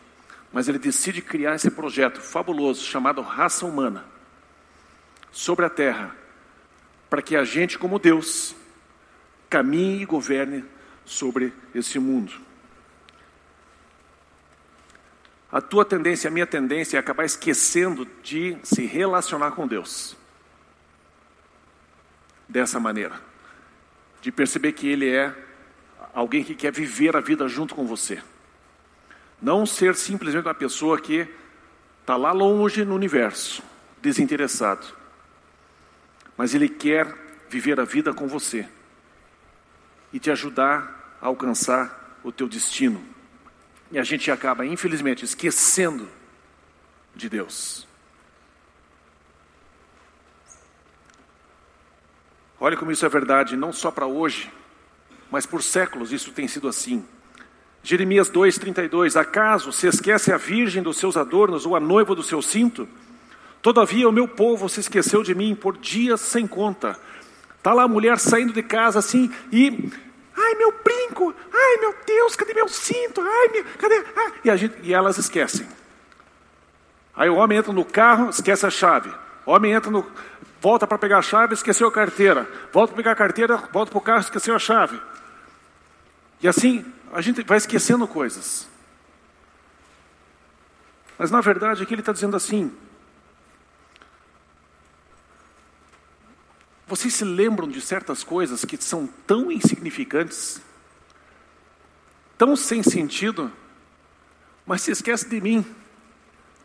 [0.52, 4.04] mas ele decide criar esse projeto fabuloso chamado raça humana
[5.30, 6.14] sobre a terra,
[7.10, 8.54] para que a gente, como Deus,
[9.50, 10.64] caminhe e governe
[11.04, 12.32] sobre esse mundo.
[15.52, 20.16] A tua tendência, a minha tendência é acabar esquecendo de se relacionar com Deus.
[22.48, 23.20] Dessa maneira.
[24.22, 25.34] De perceber que Ele é
[26.14, 28.22] alguém que quer viver a vida junto com você.
[29.42, 31.28] Não ser simplesmente uma pessoa que
[32.00, 33.62] está lá longe no universo,
[34.00, 34.86] desinteressado.
[36.34, 37.14] Mas Ele quer
[37.50, 38.66] viver a vida com você
[40.12, 43.04] e te ajudar a alcançar o teu destino.
[43.92, 46.08] E a gente acaba, infelizmente, esquecendo
[47.14, 47.86] de Deus.
[52.58, 54.50] Olha como isso é verdade, não só para hoje,
[55.30, 57.04] mas por séculos isso tem sido assim.
[57.82, 62.40] Jeremias 2,32: Acaso se esquece a virgem dos seus adornos ou a noiva do seu
[62.40, 62.88] cinto?
[63.60, 66.98] Todavia o meu povo se esqueceu de mim por dias sem conta.
[67.58, 69.90] Está lá a mulher saindo de casa assim e.
[70.36, 71.34] Ai, meu brinco!
[71.52, 73.20] Ai, meu Deus, cadê meu cinto?
[73.20, 74.04] Ai, meu, cadê?
[74.16, 75.66] Ah, e, a gente, e elas esquecem.
[77.14, 79.12] Aí o homem entra no carro, esquece a chave.
[79.44, 80.06] O homem entra no.
[80.60, 82.48] Volta para pegar a chave, esqueceu a carteira.
[82.72, 85.00] Volta para pegar a carteira, volta para o carro, esqueceu a chave.
[86.40, 88.68] E assim, a gente vai esquecendo coisas.
[91.18, 92.72] Mas na verdade aqui ele está dizendo assim:
[96.94, 100.60] vocês se lembram de certas coisas que são tão insignificantes,
[102.36, 103.50] tão sem sentido,
[104.66, 105.64] mas se esquece de mim,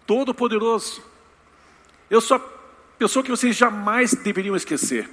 [0.06, 1.02] Todo-Poderoso.
[2.10, 2.42] Eu sou a
[3.00, 5.10] pessoa que vocês jamais deveriam esquecer.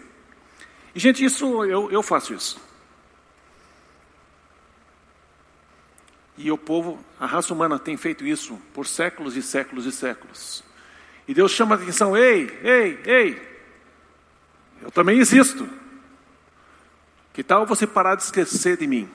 [0.93, 2.61] E, gente, isso eu, eu faço isso.
[6.37, 10.65] E o povo, a raça humana tem feito isso por séculos e séculos e séculos.
[11.29, 13.54] E Deus chama a atenção: ei, ei, ei,
[14.83, 15.69] eu também existo.
[17.33, 19.09] Que tal você parar de esquecer de mim?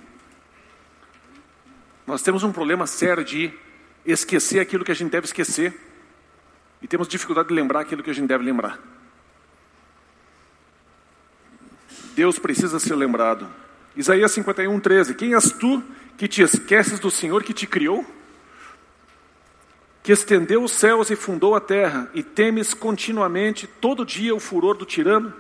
[2.06, 3.54] Nós temos um problema sério de
[4.06, 5.74] esquecer aquilo que a gente deve esquecer.
[6.82, 8.80] E temos dificuldade de lembrar aquilo que a gente deve lembrar.
[12.16, 13.48] Deus precisa ser lembrado.
[13.96, 15.14] Isaías 51, 13.
[15.16, 15.84] Quem és tu
[16.18, 18.06] que te esqueces do Senhor que te criou?
[20.04, 24.76] Que estendeu os céus e fundou a terra, e temes continuamente, todo dia, o furor
[24.76, 25.34] do tirano,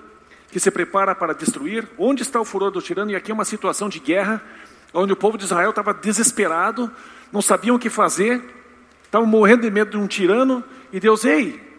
[0.51, 1.88] que se prepara para destruir?
[1.97, 3.12] Onde está o furor do tirano?
[3.12, 4.41] E aqui é uma situação de guerra,
[4.93, 6.91] onde o povo de Israel estava desesperado,
[7.31, 8.43] não sabiam o que fazer,
[9.03, 11.69] estavam morrendo de medo de um tirano, e Deus, ei,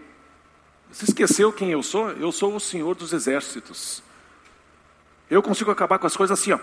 [0.90, 2.10] você esqueceu quem eu sou?
[2.12, 4.02] Eu sou o Senhor dos exércitos.
[5.28, 6.58] Eu consigo acabar com as coisas assim, ó.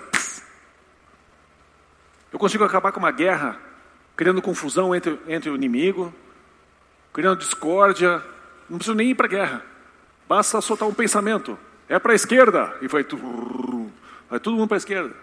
[2.31, 3.57] Eu consigo acabar com uma guerra,
[4.15, 6.13] criando confusão entre, entre o inimigo,
[7.13, 8.21] criando discórdia.
[8.69, 9.65] Não preciso nem ir para a guerra.
[10.27, 11.57] Basta soltar um pensamento.
[11.89, 12.77] É para a esquerda.
[12.81, 13.91] E tudo,
[14.29, 15.15] vai todo mundo para a esquerda.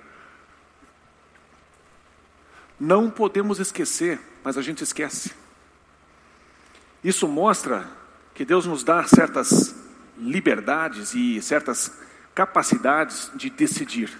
[2.78, 5.32] Não podemos esquecer, mas a gente esquece.
[7.02, 7.86] Isso mostra
[8.34, 9.74] que Deus nos dá certas
[10.18, 11.92] liberdades e certas
[12.34, 14.10] capacidades de decidir.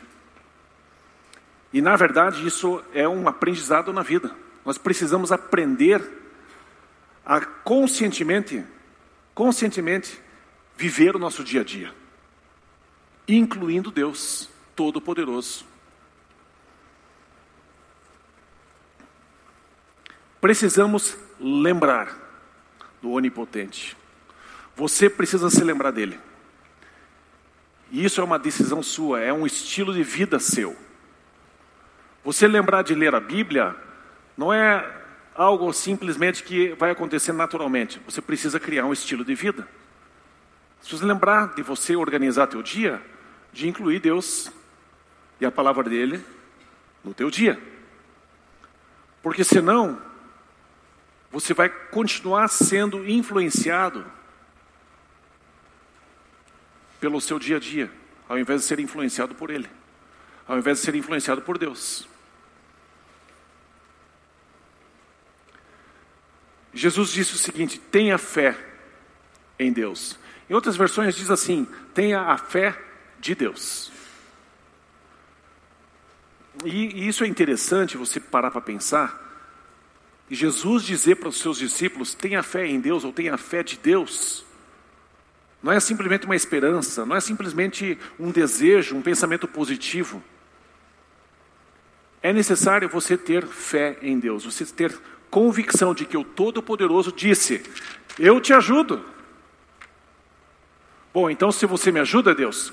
[1.73, 4.31] E na verdade isso é um aprendizado na vida.
[4.65, 6.01] Nós precisamos aprender
[7.27, 8.65] a conscientemente,
[9.35, 10.21] conscientemente
[10.77, 11.93] viver o nosso dia a dia,
[13.27, 15.65] incluindo Deus Todo-Poderoso.
[20.41, 22.19] Precisamos lembrar
[23.01, 23.97] do Onipotente.
[24.77, 26.19] Você precisa se lembrar dele.
[27.91, 30.77] E isso é uma decisão sua, é um estilo de vida seu.
[32.25, 33.77] Você lembrar de ler a Bíblia
[34.37, 35.03] não é
[35.35, 38.01] algo simplesmente que vai acontecer naturalmente.
[38.07, 39.69] Você precisa criar um estilo de vida.
[40.81, 43.03] Você precisa lembrar de você organizar teu dia,
[43.55, 44.51] de incluir Deus
[45.41, 46.23] e a palavra dele
[47.05, 47.59] no teu dia.
[49.23, 50.03] Porque senão,
[51.31, 54.05] você vai continuar sendo influenciado
[57.01, 57.91] pelo seu dia a dia,
[58.29, 59.71] ao invés de ser influenciado por Ele,
[60.49, 62.09] ao invés de ser influenciado por Deus.
[66.73, 68.59] Jesus disse o seguinte: tenha fé
[69.59, 70.19] em Deus.
[70.51, 72.94] Em outras versões diz assim: tenha a fé
[73.25, 73.91] de Deus.
[76.63, 79.23] E, e isso é interessante você parar para pensar.
[80.29, 83.79] E Jesus dizer para os seus discípulos: tenha fé em Deus ou tenha fé de
[83.79, 84.45] Deus.
[85.63, 90.23] Não é simplesmente uma esperança, não é simplesmente um desejo, um pensamento positivo.
[92.23, 94.95] É necessário você ter fé em Deus, você ter
[95.31, 97.63] convicção de que o Todo-Poderoso disse:
[98.19, 99.03] Eu te ajudo.
[101.13, 102.73] Bom, então se você me ajuda, Deus,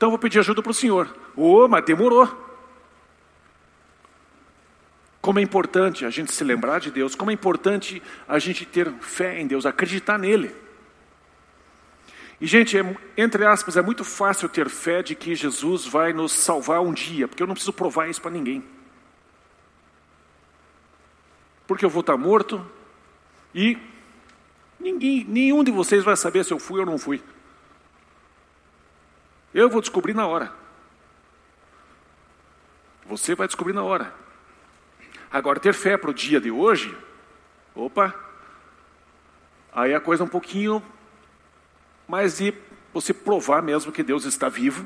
[0.00, 1.14] então eu vou pedir ajuda para o Senhor.
[1.36, 2.26] Oh, mas demorou.
[5.20, 8.90] Como é importante a gente se lembrar de Deus, como é importante a gente ter
[9.02, 10.56] fé em Deus, acreditar nele.
[12.40, 16.32] E, gente, é, entre aspas, é muito fácil ter fé de que Jesus vai nos
[16.32, 18.64] salvar um dia, porque eu não preciso provar isso para ninguém.
[21.66, 22.66] Porque eu vou estar morto
[23.54, 23.76] e
[24.80, 27.22] ninguém, nenhum de vocês vai saber se eu fui ou não fui.
[29.52, 30.52] Eu vou descobrir na hora.
[33.06, 34.12] Você vai descobrir na hora.
[35.30, 36.96] Agora, ter fé para o dia de hoje,
[37.74, 38.14] opa,
[39.72, 40.82] aí a coisa é um pouquinho
[42.10, 42.52] mas de
[42.92, 44.84] você provar mesmo que Deus está vivo,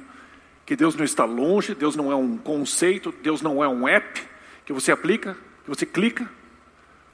[0.67, 4.23] que Deus não está longe, Deus não é um conceito, Deus não é um app
[4.67, 6.29] que você aplica, que você clica.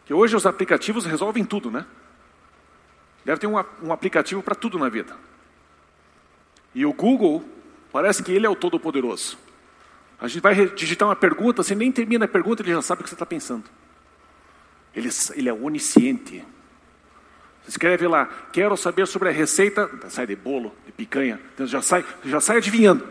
[0.05, 1.87] Que hoje os aplicativos resolvem tudo, né?
[3.25, 5.17] Deve ter um, um aplicativo para tudo na vida.
[6.75, 7.45] E o Google,
[7.93, 9.39] parece que ele é o todo-poderoso.
[10.21, 13.05] A gente vai digitar uma pergunta, você nem termina a pergunta, ele já sabe o
[13.05, 13.65] que você está pensando.
[14.95, 16.45] Ele, ele é onisciente.
[17.67, 22.05] Escreve lá, quero saber sobre a receita, sai de bolo, de picanha, então já sai,
[22.25, 23.05] já sai adivinhando.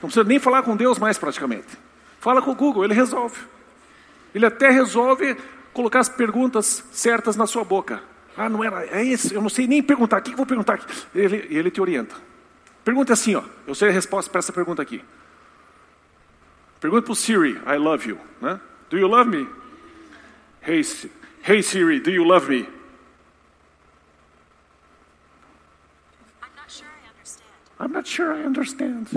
[0.00, 1.66] Não precisa nem falar com Deus mais praticamente.
[2.20, 3.38] Fala com o Google, ele resolve.
[4.34, 5.36] Ele até resolve
[5.72, 8.02] colocar as perguntas certas na sua boca.
[8.36, 10.80] Ah, não era, é isso, eu não sei nem perguntar, o que eu vou perguntar?
[11.14, 12.14] Ele, ele te orienta.
[12.84, 15.04] Pergunta assim, ó, eu sei a resposta para essa pergunta aqui.
[16.80, 18.18] Pergunta para o Siri, I love you.
[18.40, 18.58] Né?
[18.88, 19.46] Do you love me?
[20.62, 20.82] Hey,
[21.42, 22.66] hey Siri, do you love me?
[27.80, 29.08] I'm not sure I understand.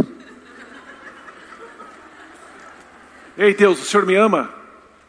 [3.38, 4.54] Ei Deus, o Senhor me ama?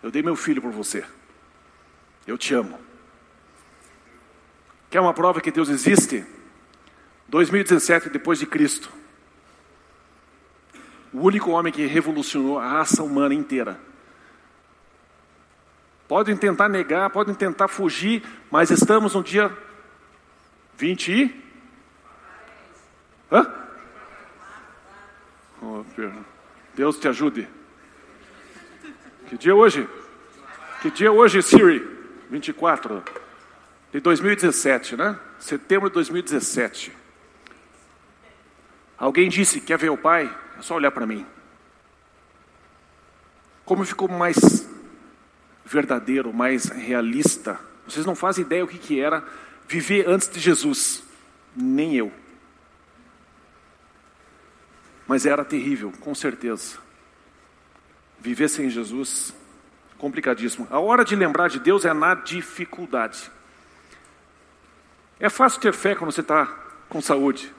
[0.03, 1.05] Eu dei meu filho por você.
[2.27, 2.81] Eu te amo.
[4.91, 6.25] Quer uma prova que Deus existe?
[7.35, 8.89] 2017 depois de Cristo.
[11.13, 13.77] O único homem que revolucionou a raça humana inteira.
[16.07, 18.23] Podem tentar negar, podem tentar fugir,
[18.53, 19.51] mas estamos no dia
[20.77, 21.45] 20 e
[23.33, 23.53] Hã?
[25.61, 25.85] Oh,
[26.77, 27.49] Deus te ajude.
[29.27, 29.89] Que dia é hoje?
[30.83, 31.85] Que dia é hoje, Siri?
[32.31, 33.03] 24
[33.93, 35.19] de 2017, né?
[35.41, 37.04] Setembro de 2017.
[39.05, 40.35] Alguém disse: Quer ver o pai?
[40.59, 41.27] É só olhar para mim.
[43.63, 44.67] Como ficou mais
[45.63, 47.61] verdadeiro, mais realista.
[47.87, 49.23] Vocês não fazem ideia o que, que era
[49.69, 51.05] viver antes de Jesus.
[51.55, 52.11] Nem eu.
[55.07, 56.79] Mas era terrível, com certeza.
[58.19, 59.35] Viver sem Jesus,
[59.99, 60.67] complicadíssimo.
[60.71, 63.31] A hora de lembrar de Deus é na dificuldade.
[65.21, 66.47] É fácil ter fé quando você está
[66.89, 67.53] com saúde.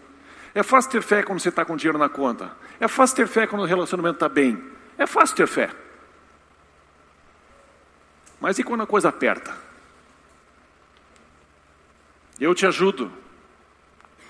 [0.55, 2.55] É fácil ter fé quando você está com dinheiro na conta.
[2.79, 4.71] É fácil ter fé quando o relacionamento está bem.
[4.97, 5.69] É fácil ter fé.
[8.39, 9.53] Mas e quando a coisa aperta?
[12.39, 13.11] Eu te ajudo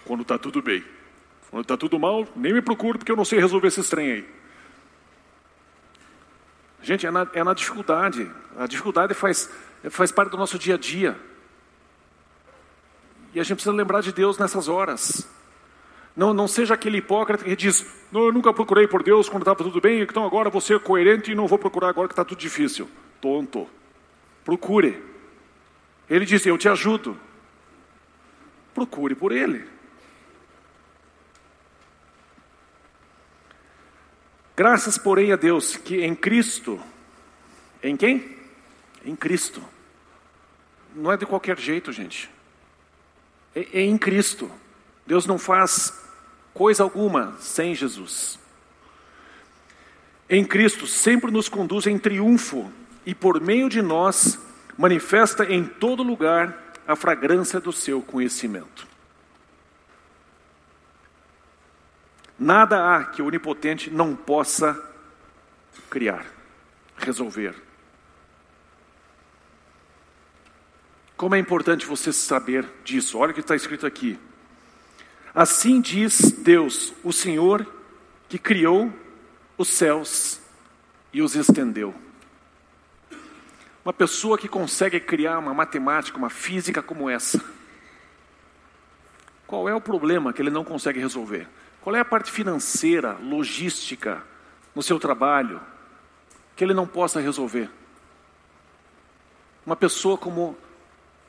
[0.03, 0.83] quando está tudo bem.
[1.51, 4.29] Quando está tudo mal, nem me procure porque eu não sei resolver esse trem aí.
[6.81, 8.31] Gente, é na, é na dificuldade.
[8.57, 9.51] A dificuldade faz,
[9.91, 11.19] faz parte do nosso dia a dia.
[13.31, 15.27] E a gente precisa lembrar de Deus nessas horas.
[16.15, 19.63] Não, não seja aquele hipócrita que diz: Não, eu nunca procurei por Deus quando estava
[19.63, 22.39] tudo bem, então agora vou ser coerente e não vou procurar agora que está tudo
[22.39, 22.89] difícil.
[23.19, 23.67] Tonto.
[24.45, 25.03] Procure.
[26.09, 27.19] Ele disse: Eu te ajudo.
[28.73, 29.67] Procure por Ele.
[34.55, 36.79] Graças, porém, a Deus que em Cristo,
[37.83, 38.37] em quem?
[39.03, 39.61] Em Cristo.
[40.95, 42.29] Não é de qualquer jeito, gente.
[43.53, 44.49] É, é em Cristo.
[45.05, 46.04] Deus não faz
[46.55, 48.39] coisa alguma sem Jesus.
[50.27, 52.71] Em Cristo sempre nos conduz em triunfo
[53.05, 54.39] e por meio de nós
[54.77, 58.87] manifesta em todo lugar a fragrância do seu conhecimento.
[62.39, 64.81] Nada há que o onipotente não possa
[65.89, 66.25] criar,
[66.97, 67.53] resolver.
[71.17, 73.17] Como é importante você saber disso.
[73.17, 74.17] Olha o que está escrito aqui.
[75.35, 77.67] Assim diz Deus, o Senhor,
[78.29, 78.89] que criou
[79.57, 80.39] os céus
[81.11, 81.93] e os estendeu.
[83.83, 87.43] Uma pessoa que consegue criar uma matemática, uma física como essa,
[89.45, 91.49] qual é o problema que ele não consegue resolver?
[91.81, 94.23] Qual é a parte financeira, logística
[94.73, 95.59] no seu trabalho
[96.55, 97.69] que ele não possa resolver?
[99.65, 100.57] Uma pessoa como,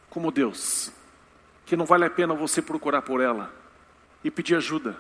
[0.09, 0.93] como Deus,
[1.67, 3.66] que não vale a pena você procurar por ela
[4.27, 4.97] e pedir ajuda.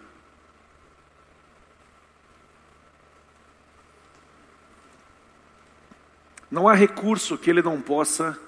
[6.50, 8.38] Não há recurso que ele não possa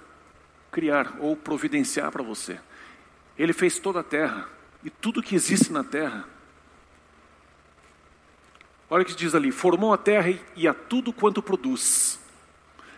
[0.70, 2.60] criar ou providenciar para você.
[3.36, 4.48] Ele fez toda a terra
[4.84, 6.24] e tudo que existe na terra
[8.90, 12.18] Olha o que diz ali: formou a terra e a tudo quanto produz,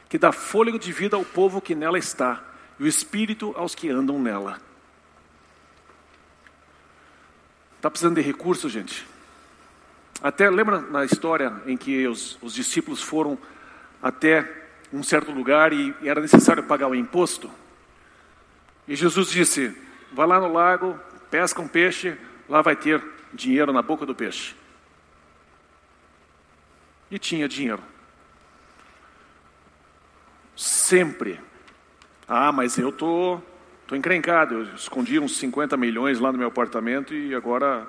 [0.09, 2.43] que dá fôlego de vida ao povo que nela está,
[2.79, 4.61] e o espírito aos que andam nela.
[7.81, 9.07] Está precisando de recursos, gente?
[10.23, 13.39] Até lembra na história em que os, os discípulos foram
[14.03, 17.51] até um certo lugar e, e era necessário pagar o imposto?
[18.87, 19.75] E Jesus disse:
[20.13, 21.01] Vai lá no lago,
[21.31, 22.19] pesca um peixe,
[22.49, 23.03] lá vai ter
[23.33, 24.55] dinheiro na boca do peixe
[27.11, 27.83] e tinha dinheiro.
[30.55, 31.41] Sempre.
[32.29, 33.41] Ah, mas eu tô,
[33.91, 34.55] tô encrencado.
[34.55, 37.89] Eu escondi uns 50 milhões lá no meu apartamento e agora.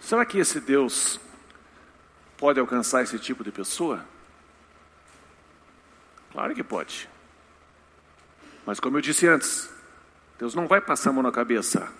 [0.00, 1.20] Será que esse Deus
[2.36, 4.04] pode alcançar esse tipo de pessoa?
[6.32, 7.08] Claro que pode.
[8.66, 9.72] Mas como eu disse antes,
[10.36, 11.92] Deus não vai passar a mão na cabeça.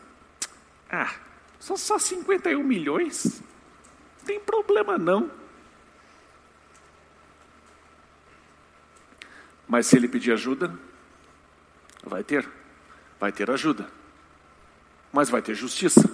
[0.90, 1.14] Ah,
[1.60, 3.40] são só 51 milhões?
[4.24, 5.30] tem problema não.
[9.70, 10.74] Mas se ele pedir ajuda,
[12.02, 12.46] vai ter.
[13.20, 13.86] Vai ter ajuda.
[15.12, 16.10] Mas vai ter justiça.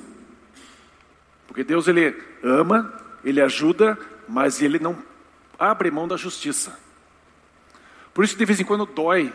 [1.47, 2.93] Porque Deus ele ama,
[3.25, 3.99] ele ajuda,
[4.29, 5.03] mas ele não
[5.59, 6.79] abre mão da justiça.
[8.13, 9.33] Por isso de vez em quando dói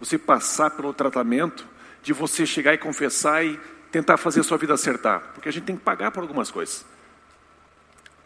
[0.00, 1.64] você passar pelo tratamento
[2.02, 3.56] de você chegar e confessar e
[3.92, 6.84] tentar fazer a sua vida acertar, porque a gente tem que pagar por algumas coisas.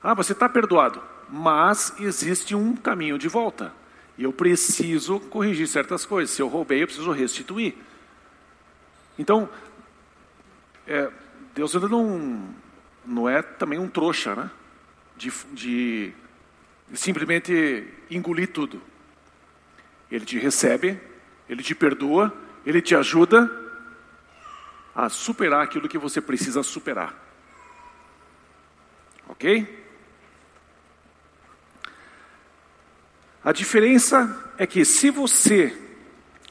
[0.03, 3.84] Ah, você está perdoado, mas existe um caminho de volta.
[4.17, 6.35] E eu preciso corrigir certas coisas.
[6.35, 7.75] Se eu roubei, eu preciso restituir.
[9.19, 9.49] Então,
[10.87, 11.11] é,
[11.55, 12.55] Deus ainda não,
[13.05, 14.51] não é também um trouxa, né?
[15.17, 16.13] De, de
[16.93, 18.81] simplesmente engolir tudo.
[20.11, 21.01] Ele te recebe,
[21.49, 22.33] ele te perdoa,
[22.65, 23.51] ele te ajuda
[24.95, 27.15] a superar aquilo que você precisa superar.
[29.29, 29.84] Ok?
[33.45, 35.77] A diferença é que se você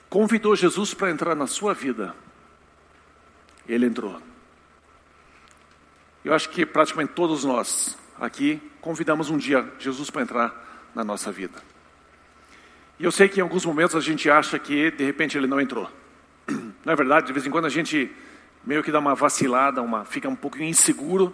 [0.10, 2.16] convidou Jesus para entrar na sua vida,
[3.68, 4.22] ele entrou.
[6.24, 11.32] Eu acho que praticamente todos nós aqui convidamos um dia Jesus para entrar na nossa
[11.32, 11.58] vida.
[13.00, 15.60] E eu sei que em alguns momentos a gente acha que de repente ele não
[15.60, 15.90] entrou.
[16.86, 17.28] Não é verdade?
[17.28, 18.12] De vez em quando a gente
[18.64, 21.34] meio que dá uma vacilada, uma, fica um pouco inseguro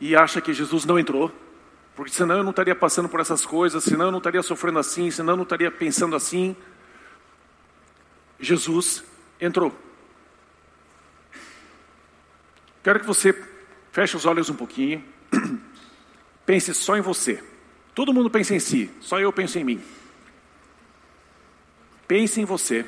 [0.00, 1.32] e acha que Jesus não entrou.
[1.94, 5.10] Porque senão eu não estaria passando por essas coisas, senão eu não estaria sofrendo assim,
[5.10, 6.56] senão eu não estaria pensando assim.
[8.40, 9.04] Jesus
[9.40, 9.72] entrou.
[12.82, 13.32] Quero que você
[13.92, 15.04] feche os olhos um pouquinho.
[16.44, 17.42] Pense só em você.
[17.94, 19.82] Todo mundo pensa em si, só eu penso em mim.
[22.08, 22.84] Pense em você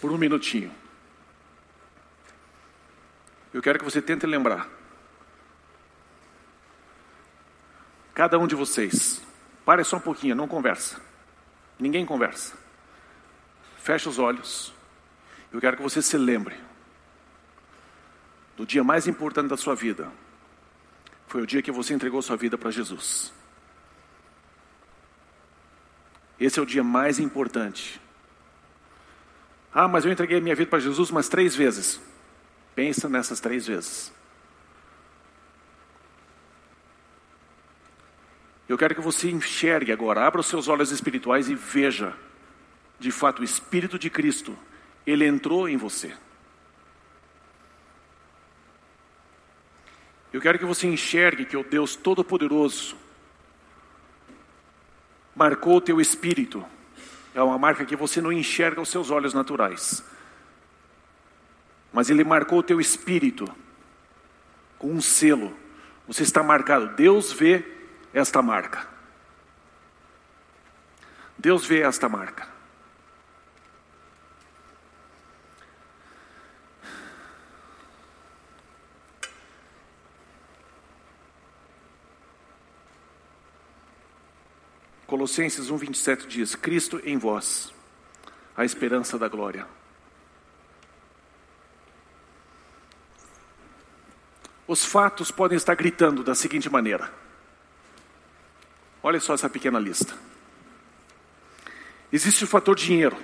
[0.00, 0.70] por um minutinho.
[3.54, 4.79] Eu quero que você tente lembrar.
[8.14, 9.22] Cada um de vocês,
[9.64, 11.00] pare só um pouquinho, não conversa.
[11.78, 12.54] Ninguém conversa.
[13.78, 14.72] Feche os olhos.
[15.52, 16.54] Eu quero que você se lembre
[18.56, 20.10] do dia mais importante da sua vida.
[21.26, 23.32] Foi o dia que você entregou sua vida para Jesus.
[26.38, 28.00] Esse é o dia mais importante.
[29.72, 32.00] Ah, mas eu entreguei minha vida para Jesus umas três vezes.
[32.74, 34.12] Pensa nessas três vezes.
[38.70, 42.14] Eu quero que você enxergue agora, abra os seus olhos espirituais e veja,
[43.00, 44.56] de fato, o Espírito de Cristo,
[45.04, 46.14] ele entrou em você.
[50.32, 52.96] Eu quero que você enxergue que o Deus Todo-Poderoso
[55.34, 56.64] marcou o teu espírito.
[57.34, 60.04] É uma marca que você não enxerga aos seus olhos naturais.
[61.92, 63.52] Mas ele marcou o teu espírito
[64.78, 65.52] com um selo.
[66.06, 66.94] Você está marcado.
[66.94, 67.79] Deus vê
[68.12, 68.86] esta marca.
[71.38, 72.46] Deus vê esta marca.
[85.06, 87.74] Colossenses 1:27 diz: Cristo em vós,
[88.56, 89.66] a esperança da glória.
[94.68, 97.12] Os fatos podem estar gritando da seguinte maneira:
[99.02, 100.14] Olha só essa pequena lista.
[102.12, 103.16] Existe o fator dinheiro.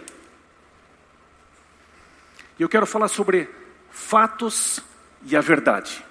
[2.58, 3.48] E eu quero falar sobre
[3.90, 4.80] fatos
[5.22, 6.04] e a verdade.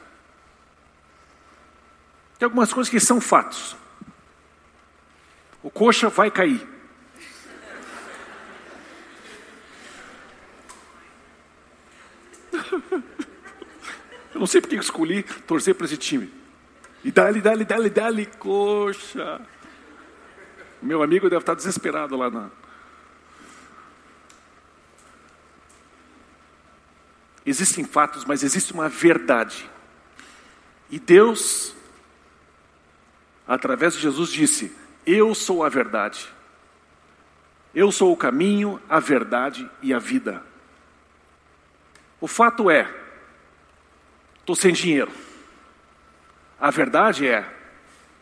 [2.38, 3.76] Tem algumas coisas que são fatos.
[5.64, 6.68] O coxa vai cair.
[14.34, 16.32] Eu não sei porque escolhi torcer para esse time.
[17.04, 19.42] E dali, dali, dali, dali, coxa.
[20.86, 22.52] Meu amigo deve estar desesperado lá na.
[27.44, 29.68] Existem fatos, mas existe uma verdade.
[30.88, 31.76] E Deus,
[33.48, 34.72] através de Jesus, disse:
[35.08, 36.32] Eu sou a verdade.
[37.74, 40.44] Eu sou o caminho, a verdade e a vida.
[42.22, 42.94] O fato é,
[44.40, 45.12] estou sem dinheiro.
[46.60, 47.52] A verdade é,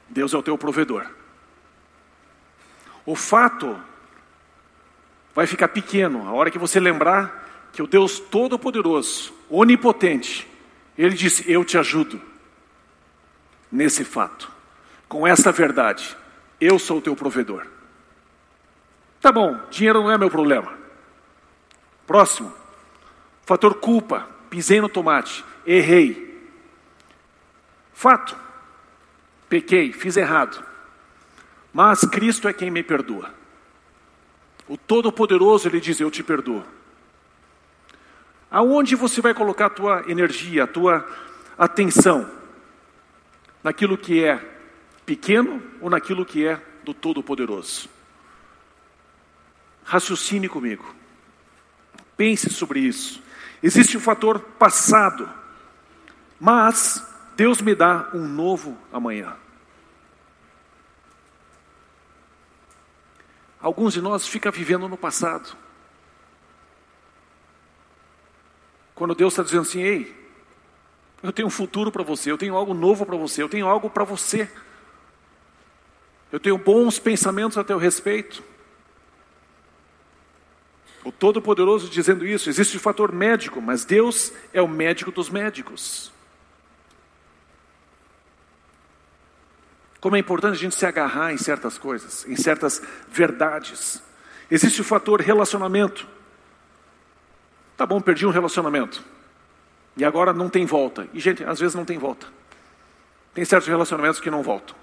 [0.08, 1.06] Deus é o teu provedor.
[3.06, 3.80] O fato
[5.36, 10.48] vai ficar pequeno a hora que você lembrar que o Deus Todo-Poderoso, Onipotente,
[10.98, 12.22] Ele disse: Eu te ajudo
[13.72, 14.52] nesse fato,
[15.10, 16.16] com essa verdade.
[16.62, 17.66] Eu sou o teu provedor.
[19.20, 20.74] Tá bom, dinheiro não é meu problema.
[22.06, 22.54] Próximo.
[23.46, 24.28] Fator culpa.
[24.50, 25.44] Pisei no tomate.
[25.66, 26.52] Errei.
[27.94, 28.38] Fato.
[29.50, 30.64] Pequei, fiz errado.
[31.74, 33.34] Mas Cristo é quem me perdoa.
[34.68, 36.64] O Todo-Poderoso, Ele diz: Eu te perdoo.
[38.52, 41.06] Aonde você vai colocar a tua energia, a tua
[41.58, 42.30] atenção?
[43.64, 44.38] Naquilo que é
[45.06, 47.90] pequeno ou naquilo que é do Todo-Poderoso?
[49.84, 50.86] Raciocine comigo.
[52.16, 53.24] Pense sobre isso.
[53.62, 55.28] Existe o fator passado,
[56.40, 57.06] mas
[57.36, 59.36] Deus me dá um novo amanhã.
[63.64, 65.56] Alguns de nós ficam vivendo no passado.
[68.94, 70.32] Quando Deus está dizendo assim, ei,
[71.24, 73.90] eu tenho um futuro para você, eu tenho algo novo para você, eu tenho algo
[73.90, 74.52] para você.
[76.30, 78.44] Eu tenho bons pensamentos a teu respeito.
[81.06, 86.13] O Todo-Poderoso dizendo isso, existe o fator médico, mas Deus é o médico dos médicos.
[90.04, 94.04] Como é importante a gente se agarrar em certas coisas, em certas verdades.
[94.52, 96.06] Existe o fator relacionamento.
[97.78, 99.02] Tá bom, perdi um relacionamento.
[99.96, 101.08] E agora não tem volta.
[101.14, 102.28] E, gente, às vezes não tem volta.
[103.34, 104.76] Tem certos relacionamentos que não voltam.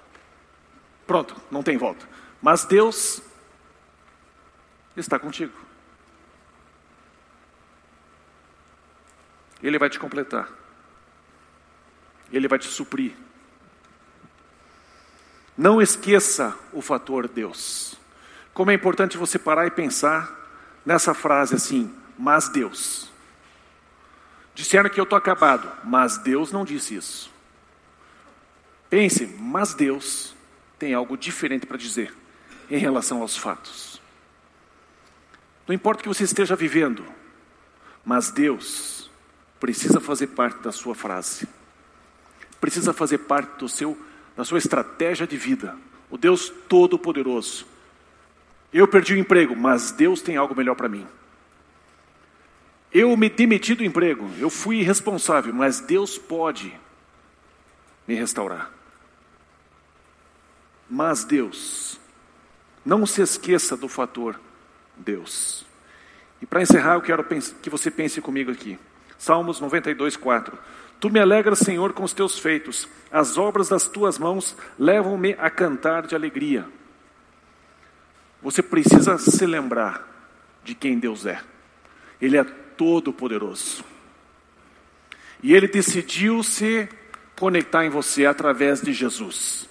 [1.05, 2.03] Pronto, não tem volta.
[2.41, 3.21] Mas Deus
[4.97, 5.53] está contigo.
[9.61, 10.49] Ele vai te completar.
[12.33, 13.13] Ele vai te suprir.
[15.61, 17.93] Não esqueça o fator Deus.
[18.51, 20.35] Como é importante você parar e pensar
[20.83, 23.11] nessa frase assim, mas Deus.
[24.55, 27.31] Disseram que eu estou acabado, mas Deus não disse isso.
[28.89, 30.35] Pense, mas Deus
[30.79, 32.11] tem algo diferente para dizer
[32.67, 34.01] em relação aos fatos.
[35.67, 37.05] Não importa o que você esteja vivendo,
[38.03, 39.11] mas Deus
[39.59, 41.47] precisa fazer parte da sua frase,
[42.59, 43.95] precisa fazer parte do seu,
[44.41, 45.77] da sua estratégia de vida.
[46.09, 47.63] O Deus Todo-Poderoso.
[48.73, 51.05] Eu perdi o emprego, mas Deus tem algo melhor para mim.
[52.91, 56.73] Eu me demiti do emprego, eu fui irresponsável, mas Deus pode
[58.07, 58.71] me restaurar.
[60.89, 61.99] Mas Deus,
[62.83, 64.41] não se esqueça do fator
[64.97, 65.63] Deus.
[66.41, 68.79] E para encerrar, eu quero que você pense comigo aqui.
[69.19, 70.57] Salmos 92, 4.
[71.01, 75.49] Tu me alegras, Senhor, com os teus feitos, as obras das tuas mãos levam-me a
[75.49, 76.67] cantar de alegria.
[78.39, 80.07] Você precisa se lembrar
[80.63, 81.41] de quem Deus é.
[82.21, 83.83] Ele é todo-poderoso.
[85.41, 86.87] E ele decidiu se
[87.35, 89.67] conectar em você através de Jesus.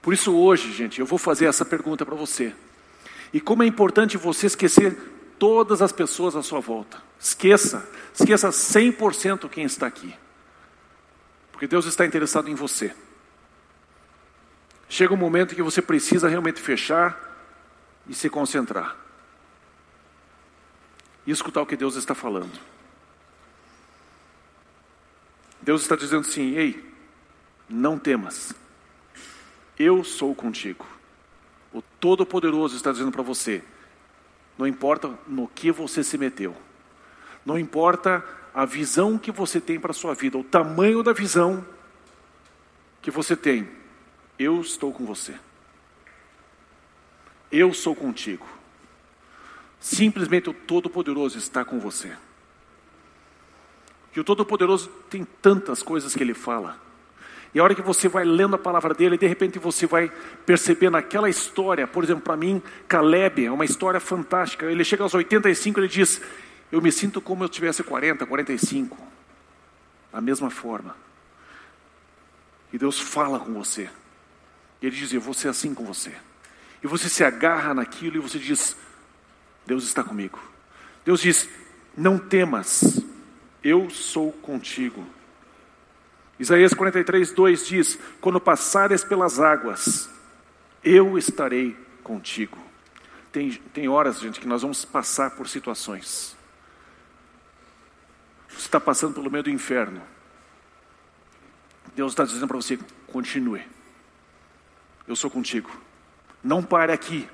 [0.00, 2.54] Por isso, hoje, gente, eu vou fazer essa pergunta para você.
[3.32, 4.96] E como é importante você esquecer
[5.42, 7.02] todas as pessoas à sua volta.
[7.18, 10.14] Esqueça, esqueça 100% quem está aqui.
[11.50, 12.94] Porque Deus está interessado em você.
[14.88, 17.18] Chega um momento que você precisa realmente fechar
[18.06, 18.96] e se concentrar.
[21.26, 22.56] E escutar o que Deus está falando.
[25.60, 26.94] Deus está dizendo assim: ei,
[27.68, 28.54] não temas,
[29.76, 30.86] eu sou contigo.
[31.72, 33.64] O Todo-Poderoso está dizendo para você:
[34.58, 36.56] não importa no que você se meteu,
[37.44, 38.24] não importa
[38.54, 41.64] a visão que você tem para a sua vida, o tamanho da visão
[43.00, 43.68] que você tem,
[44.38, 45.34] eu estou com você.
[47.50, 48.46] Eu sou contigo.
[49.80, 52.16] Simplesmente o Todo-Poderoso está com você.
[54.14, 56.78] E o Todo-Poderoso tem tantas coisas que ele fala.
[57.54, 60.10] E a hora que você vai lendo a palavra dele, de repente você vai
[60.46, 64.66] perceber naquela história, por exemplo, para mim, Caleb é uma história fantástica.
[64.66, 66.22] Ele chega aos 85, ele diz:
[66.70, 68.96] Eu me sinto como eu tivesse 40, 45.
[70.10, 70.96] Da mesma forma.
[72.72, 73.90] E Deus fala com você.
[74.80, 76.12] E ele diz: Eu vou ser assim com você.
[76.82, 78.76] E você se agarra naquilo e você diz:
[79.66, 80.38] Deus está comigo.
[81.04, 81.48] Deus diz:
[81.94, 83.02] Não temas,
[83.62, 85.04] eu sou contigo.
[86.38, 90.10] Isaías 43, 2 diz: Quando passares pelas águas,
[90.82, 92.58] eu estarei contigo.
[93.30, 96.36] Tem, tem horas, gente, que nós vamos passar por situações.
[98.48, 100.02] Você está passando pelo meio do inferno.
[101.94, 103.62] Deus está dizendo para você: continue.
[105.06, 105.70] Eu sou contigo.
[106.42, 107.28] Não pare aqui.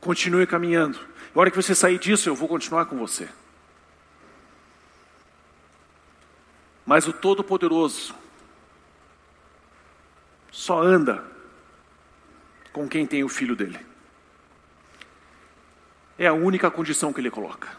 [0.00, 0.98] Continue caminhando.
[1.34, 3.28] A hora que você sair disso, eu vou continuar com você.
[6.84, 8.14] Mas o Todo-Poderoso
[10.68, 11.24] só anda
[12.74, 13.80] com quem tem o filho dele.
[16.18, 17.70] É a única condição que ele coloca.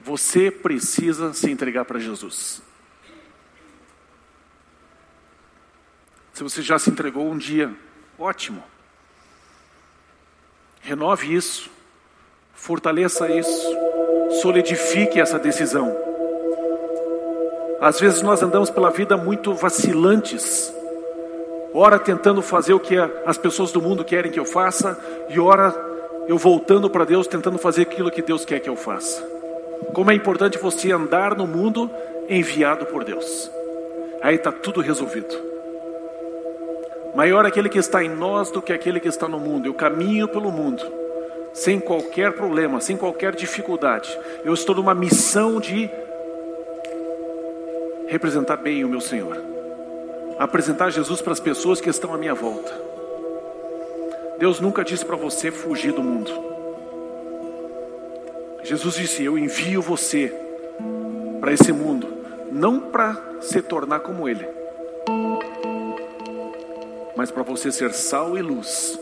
[0.00, 2.62] Você precisa se entregar para Jesus.
[6.32, 7.70] Se você já se entregou um dia,
[8.18, 8.64] ótimo.
[10.80, 11.70] Renove isso,
[12.54, 13.68] fortaleça isso,
[14.40, 15.94] solidifique essa decisão.
[17.82, 20.72] Às vezes nós andamos pela vida muito vacilantes,
[21.74, 22.94] ora tentando fazer o que
[23.26, 24.96] as pessoas do mundo querem que eu faça,
[25.28, 25.74] e ora
[26.28, 29.20] eu voltando para Deus tentando fazer aquilo que Deus quer que eu faça.
[29.92, 31.90] Como é importante você andar no mundo
[32.28, 33.50] enviado por Deus.
[34.22, 35.34] Aí está tudo resolvido.
[37.16, 39.66] Maior aquele que está em nós do que aquele que está no mundo.
[39.66, 40.84] Eu caminho pelo mundo,
[41.52, 44.16] sem qualquer problema, sem qualquer dificuldade.
[44.44, 45.90] Eu estou numa missão de
[48.12, 49.36] representar bem o meu Senhor,
[50.38, 52.72] apresentar Jesus para as pessoas que estão à minha volta.
[54.38, 56.30] Deus nunca disse para você fugir do mundo.
[58.62, 60.32] Jesus disse: Eu envio você
[61.40, 62.08] para esse mundo,
[62.50, 64.46] não para se tornar como Ele
[67.16, 68.98] mas para você ser sal e luz.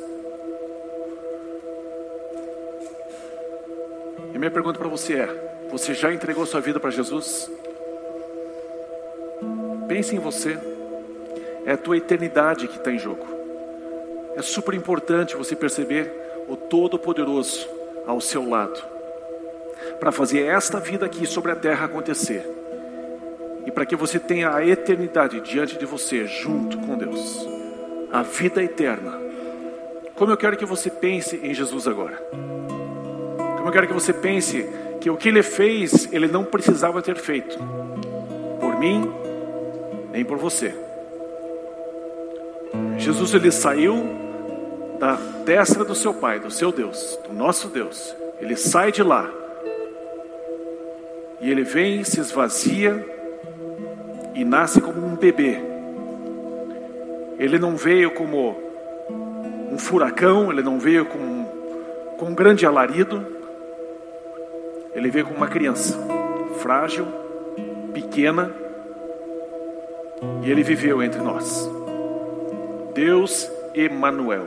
[4.34, 7.50] E minha pergunta para você é: você já entregou sua vida para Jesus?
[9.90, 10.56] Pense em você.
[11.66, 13.26] É a tua eternidade que está em jogo.
[14.36, 16.12] É super importante você perceber
[16.46, 17.66] o Todo-Poderoso
[18.06, 18.80] ao seu lado,
[19.98, 22.48] para fazer esta vida aqui sobre a terra acontecer,
[23.66, 27.48] e para que você tenha a eternidade diante de você, junto com Deus
[28.12, 29.18] a vida eterna.
[30.14, 32.16] Como eu quero que você pense em Jesus agora.
[33.56, 34.64] Como eu quero que você pense
[35.00, 37.58] que o que ele fez, ele não precisava ter feito.
[38.60, 39.12] Por mim,
[40.12, 40.74] nem por você.
[42.98, 44.04] Jesus ele saiu
[44.98, 48.14] da destra do seu Pai, do seu Deus, do nosso Deus.
[48.40, 49.28] Ele sai de lá.
[51.40, 53.04] E ele vem, se esvazia
[54.34, 55.58] e nasce como um bebê.
[57.38, 58.54] Ele não veio como
[59.72, 61.44] um furacão, ele não veio com,
[62.18, 63.24] com um grande alarido.
[64.94, 65.98] Ele veio como uma criança,
[66.58, 67.06] frágil,
[67.94, 68.54] pequena,
[70.42, 71.68] e ele viveu entre nós.
[72.94, 74.46] Deus Emanuel,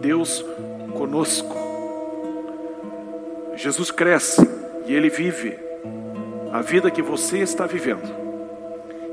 [0.00, 0.44] Deus
[0.96, 1.56] conosco.
[3.56, 4.48] Jesus cresce
[4.86, 5.58] e ele vive
[6.52, 8.08] a vida que você está vivendo.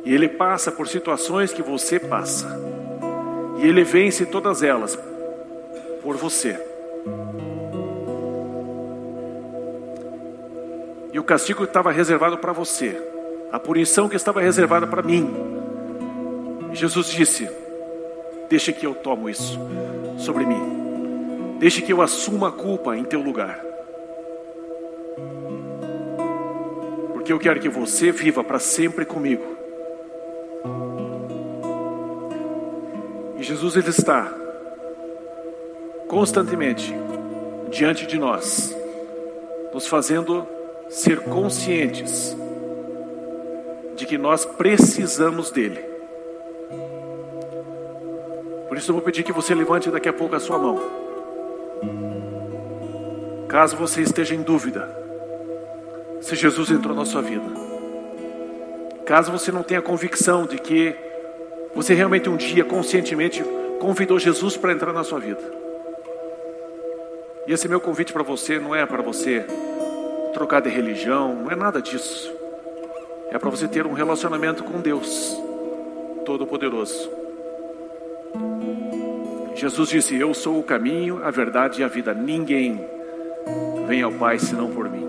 [0.05, 2.47] E ele passa por situações que você passa.
[3.57, 4.97] E ele vence todas elas
[6.03, 6.59] por você.
[11.11, 13.01] E o castigo que estava reservado para você,
[13.51, 15.54] a punição que estava reservada para mim.
[16.75, 17.49] Jesus disse:
[18.49, 19.59] Deixa que eu tomo isso
[20.17, 21.57] sobre mim.
[21.59, 23.63] Deixa que eu assuma a culpa em teu lugar.
[27.13, 29.43] Porque eu quero que você viva para sempre comigo.
[33.37, 34.31] E Jesus ele está
[36.07, 36.93] constantemente
[37.69, 38.75] diante de nós,
[39.73, 40.47] nos fazendo
[40.89, 42.35] ser conscientes
[43.95, 45.94] de que nós precisamos dele.
[48.67, 50.81] Por isso eu vou pedir que você levante daqui a pouco a sua mão.
[53.47, 54.89] Caso você esteja em dúvida
[56.21, 57.45] se Jesus entrou na sua vida.
[59.05, 60.95] Caso você não tenha convicção de que
[61.75, 63.43] você realmente um dia conscientemente
[63.79, 65.41] convidou Jesus para entrar na sua vida.
[67.47, 69.45] E esse meu convite para você não é para você
[70.33, 72.33] trocar de religião, não é nada disso.
[73.29, 75.39] É para você ter um relacionamento com Deus
[76.25, 77.24] Todo-Poderoso.
[79.55, 82.13] Jesus disse: Eu sou o caminho, a verdade e a vida.
[82.13, 82.79] Ninguém
[83.87, 85.07] vem ao Pai senão por mim.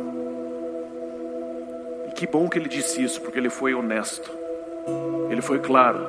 [2.08, 4.30] E que bom que ele disse isso, porque ele foi honesto,
[5.30, 6.06] ele foi claro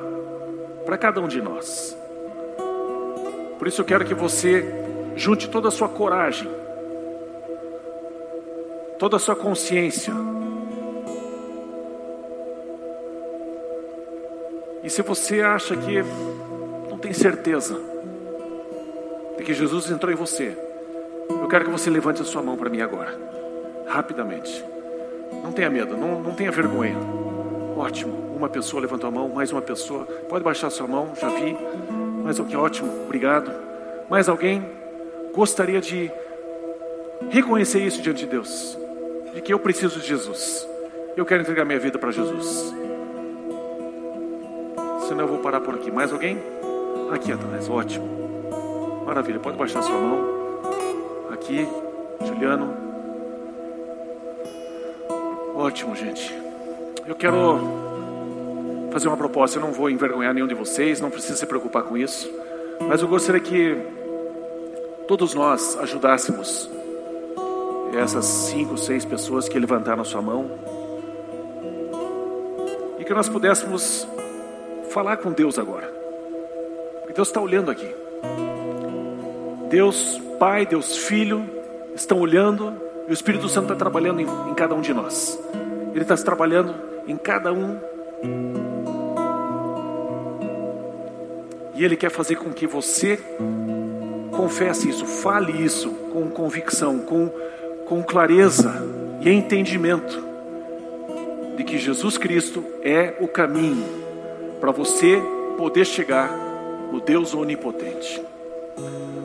[0.86, 1.96] para cada um de nós.
[3.58, 4.64] Por isso eu quero que você
[5.16, 6.48] junte toda a sua coragem,
[8.98, 10.14] toda a sua consciência.
[14.82, 16.02] E se você acha que
[17.08, 17.74] tem certeza,
[19.38, 20.54] de que Jesus entrou em você,
[21.30, 23.18] eu quero que você levante a sua mão para mim agora,
[23.86, 24.62] rapidamente.
[25.42, 26.98] Não tenha medo, não, não tenha vergonha.
[27.78, 30.04] Ótimo, uma pessoa levantou a mão, mais uma pessoa.
[30.28, 31.56] Pode baixar a sua mão, já vi.
[32.22, 33.50] Mais alguém, ótimo, obrigado.
[34.10, 34.62] Mais alguém
[35.32, 36.10] gostaria de
[37.30, 38.76] reconhecer isso diante de Deus,
[39.32, 40.68] de que eu preciso de Jesus.
[41.16, 42.74] Eu quero entregar minha vida para Jesus.
[45.08, 45.90] Senão eu vou parar por aqui.
[45.90, 46.38] Mais alguém?
[47.10, 48.06] Aqui atrás, ótimo.
[49.06, 50.20] Maravilha, pode baixar sua mão.
[51.30, 51.66] Aqui,
[52.26, 52.74] Juliano.
[55.54, 56.34] Ótimo, gente.
[57.06, 57.60] Eu quero
[58.92, 59.58] fazer uma proposta.
[59.58, 62.30] Eu não vou envergonhar nenhum de vocês, não precisa se preocupar com isso.
[62.86, 63.76] Mas eu gostaria que
[65.06, 66.70] todos nós ajudássemos
[67.96, 70.50] essas cinco, seis pessoas que levantaram sua mão
[72.98, 74.06] e que nós pudéssemos
[74.90, 75.97] falar com Deus agora.
[77.18, 77.92] Deus está olhando aqui.
[79.68, 81.50] Deus Pai, Deus Filho
[81.92, 82.72] estão olhando
[83.08, 85.36] e o Espírito Santo está trabalhando em, em cada um de nós.
[85.92, 86.76] Ele está trabalhando
[87.08, 87.76] em cada um.
[91.74, 93.18] E Ele quer fazer com que você
[94.30, 97.32] confesse isso, fale isso com convicção, com,
[97.84, 98.80] com clareza
[99.22, 100.22] e entendimento
[101.56, 103.84] de que Jesus Cristo é o caminho
[104.60, 105.20] para você
[105.56, 106.46] poder chegar
[106.92, 108.22] no Deus Onipotente.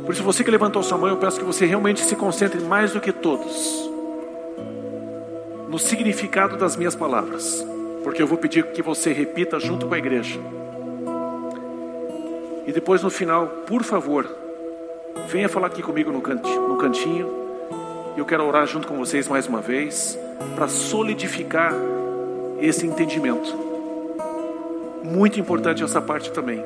[0.06, 2.92] Por isso, você que levantou sua mão, eu peço que você realmente se concentre mais
[2.92, 3.92] do que todos
[5.74, 7.66] no significado das minhas palavras,
[8.04, 10.40] porque eu vou pedir que você repita junto com a igreja.
[12.68, 14.30] E depois, no final, por favor,
[15.28, 16.68] venha falar aqui comigo no cantinho.
[16.68, 17.28] No cantinho.
[18.16, 20.16] Eu quero orar junto com vocês mais uma vez
[20.54, 21.74] para solidificar
[22.62, 23.58] esse entendimento.
[25.04, 26.64] Muito importante essa parte também.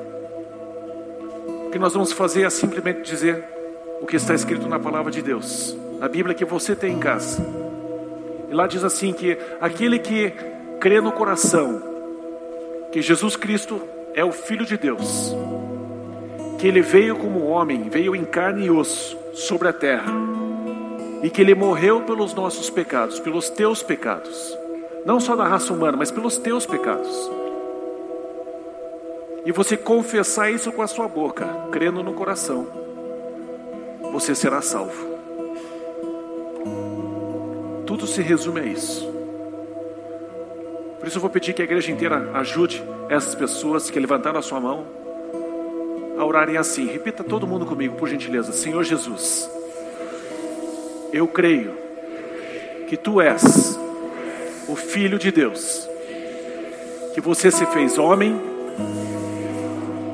[1.68, 3.44] O que nós vamos fazer é simplesmente dizer
[4.02, 7.46] o que está escrito na palavra de Deus, na Bíblia que você tem em casa.
[8.50, 10.34] E lá diz assim que aquele que
[10.80, 11.82] crê no coração
[12.92, 13.82] que Jesus Cristo
[14.14, 15.36] é o Filho de Deus,
[16.58, 20.12] que ele veio como homem, veio em carne e osso sobre a terra,
[21.22, 24.58] e que Ele morreu pelos nossos pecados, pelos teus pecados,
[25.06, 27.37] não só da raça humana, mas pelos teus pecados.
[29.48, 32.68] E você confessar isso com a sua boca, crendo no coração,
[34.12, 35.08] você será salvo.
[37.86, 39.10] Tudo se resume a isso.
[41.00, 44.42] Por isso eu vou pedir que a igreja inteira ajude essas pessoas que levantaram a
[44.42, 44.86] sua mão
[46.18, 46.86] a orarem assim.
[46.86, 48.52] Repita todo mundo comigo, por gentileza.
[48.52, 49.50] Senhor Jesus,
[51.14, 51.74] eu creio
[52.90, 53.80] que tu és
[54.68, 55.88] o Filho de Deus,
[57.14, 58.57] que você se fez homem,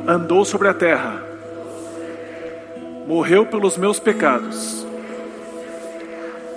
[0.08, 1.24] andou sobre a terra,
[3.08, 4.86] morreu pelos meus pecados,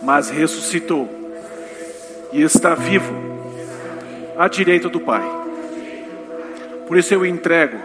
[0.02, 1.08] mas ressuscitou
[2.32, 3.12] e está vivo
[4.36, 5.22] à direita do Pai.
[6.86, 7.78] Por isso eu entrego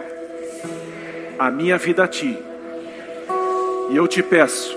[1.38, 2.38] a minha vida a Ti.
[3.90, 4.76] E eu te peço,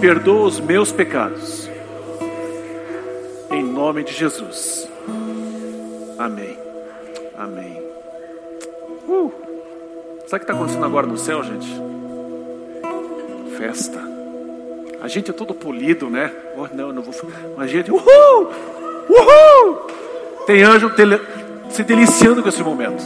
[0.00, 1.68] perdoa os meus pecados.
[3.50, 4.88] Em nome de Jesus.
[6.18, 6.56] Amém.
[7.36, 7.82] Amém.
[9.08, 9.47] Uh!
[10.28, 11.66] Sabe o que está acontecendo agora no céu, gente?
[13.56, 13.98] Festa.
[15.00, 16.30] A gente é todo polido, né?
[16.54, 17.14] Oh, não, não vou.
[17.56, 18.52] A gente, uhul!
[19.08, 19.76] Uhul!
[20.46, 21.18] Tem anjo tele,
[21.70, 23.02] se deliciando com esse momento.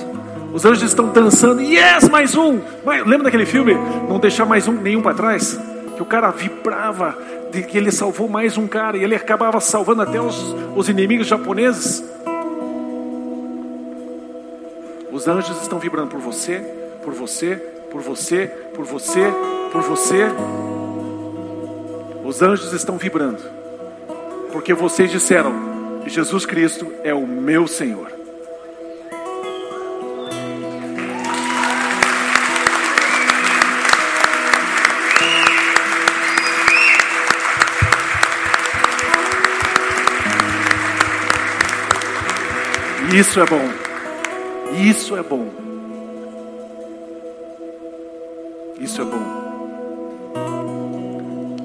[0.53, 1.63] Os anjos estão dançando.
[1.63, 2.59] Yes, mais um!
[2.85, 3.73] Lembra daquele filme?
[4.09, 5.57] Não deixar mais um, nenhum para trás?
[5.95, 7.17] Que o cara vibrava
[7.53, 11.29] de que ele salvou mais um cara e ele acabava salvando até os, os inimigos
[11.29, 12.03] japoneses.
[15.13, 17.57] Os anjos estão vibrando por você, por você,
[17.91, 19.33] por você, por você,
[19.71, 20.27] por você.
[22.25, 23.43] Os anjos estão vibrando,
[24.53, 25.53] porque vocês disseram:
[26.07, 28.11] Jesus Cristo é o meu Senhor.
[43.15, 43.69] Isso é bom.
[44.73, 45.72] Isso é bom.
[48.83, 49.23] Isso é bom.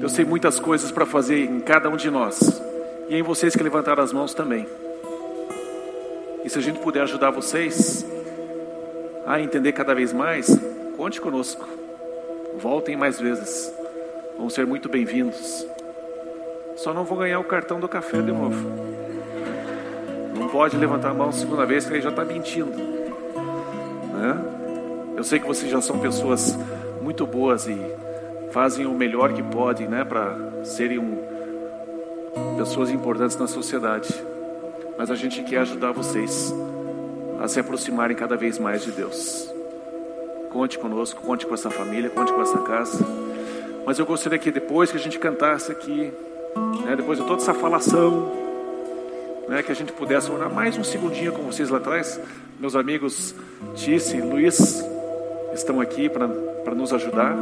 [0.00, 2.62] Eu sei muitas coisas para fazer em cada um de nós
[3.08, 4.68] e em vocês que levantaram as mãos também.
[6.44, 8.06] E se a gente puder ajudar vocês
[9.26, 10.56] a entender cada vez mais,
[10.96, 11.68] conte conosco.
[12.56, 13.68] Voltem mais vezes.
[14.38, 15.66] Vão ser muito bem-vindos.
[16.76, 18.64] Só não vou ganhar o cartão do café de novo.
[20.38, 22.70] Não pode levantar a mão segunda vez, que aí já está mentindo.
[24.14, 24.40] Né?
[25.16, 26.56] Eu sei que vocês já são pessoas
[27.08, 27.74] muito boas e
[28.52, 31.26] fazem o melhor que podem, né, para serem um
[32.58, 34.12] pessoas importantes na sociedade,
[34.98, 36.52] mas a gente quer ajudar vocês
[37.40, 39.50] a se aproximarem cada vez mais de Deus.
[40.50, 43.02] Conte conosco, conte com essa família, conte com essa casa.
[43.86, 46.12] Mas eu gostaria que depois que a gente cantasse aqui,
[46.84, 48.30] né, depois de toda essa falação,
[49.48, 52.20] né, que a gente pudesse orar mais um segundinho com vocês lá atrás.
[52.60, 53.34] Meus amigos
[53.74, 54.84] Tice e Luiz
[55.54, 56.10] estão aqui
[56.68, 57.34] para nos ajudar.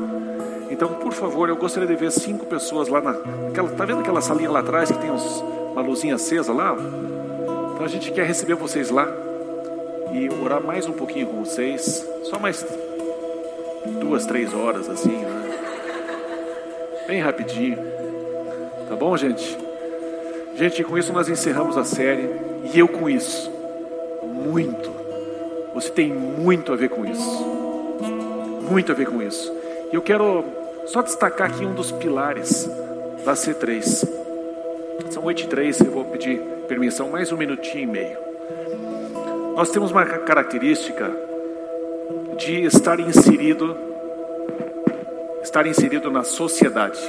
[0.70, 3.10] Então, por favor, eu gostaria de ver cinco pessoas lá na.
[3.48, 6.76] Aquela, tá vendo aquela salinha lá atrás que tem uns, uma luzinha acesa lá?
[7.74, 9.06] Então a gente quer receber vocês lá
[10.12, 12.06] e orar mais um pouquinho com vocês.
[12.24, 12.64] Só mais
[14.00, 15.42] duas, três horas assim, né?
[17.08, 17.78] Bem rapidinho.
[18.88, 19.58] Tá bom, gente?
[20.56, 22.28] Gente, com isso nós encerramos a série.
[22.72, 23.50] E eu com isso.
[24.22, 24.90] Muito.
[25.74, 27.55] Você tem muito a ver com isso.
[28.68, 29.52] Muito a ver com isso.
[29.92, 30.44] Eu quero
[30.86, 32.68] só destacar aqui um dos pilares
[33.24, 34.08] da C3.
[35.10, 38.18] São 8 e 3, eu vou pedir permissão, mais um minutinho e meio.
[39.54, 41.10] Nós temos uma característica
[42.36, 43.76] de estar inserido,
[45.42, 47.00] estar inserido na sociedade.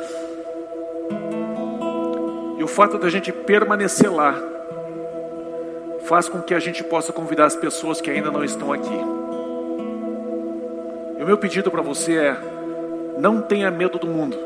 [2.57, 4.35] E o fato da gente permanecer lá
[6.05, 9.16] faz com que a gente possa convidar as pessoas que ainda não estão aqui.
[11.17, 12.37] E o meu pedido para você é
[13.17, 14.37] não tenha medo do mundo,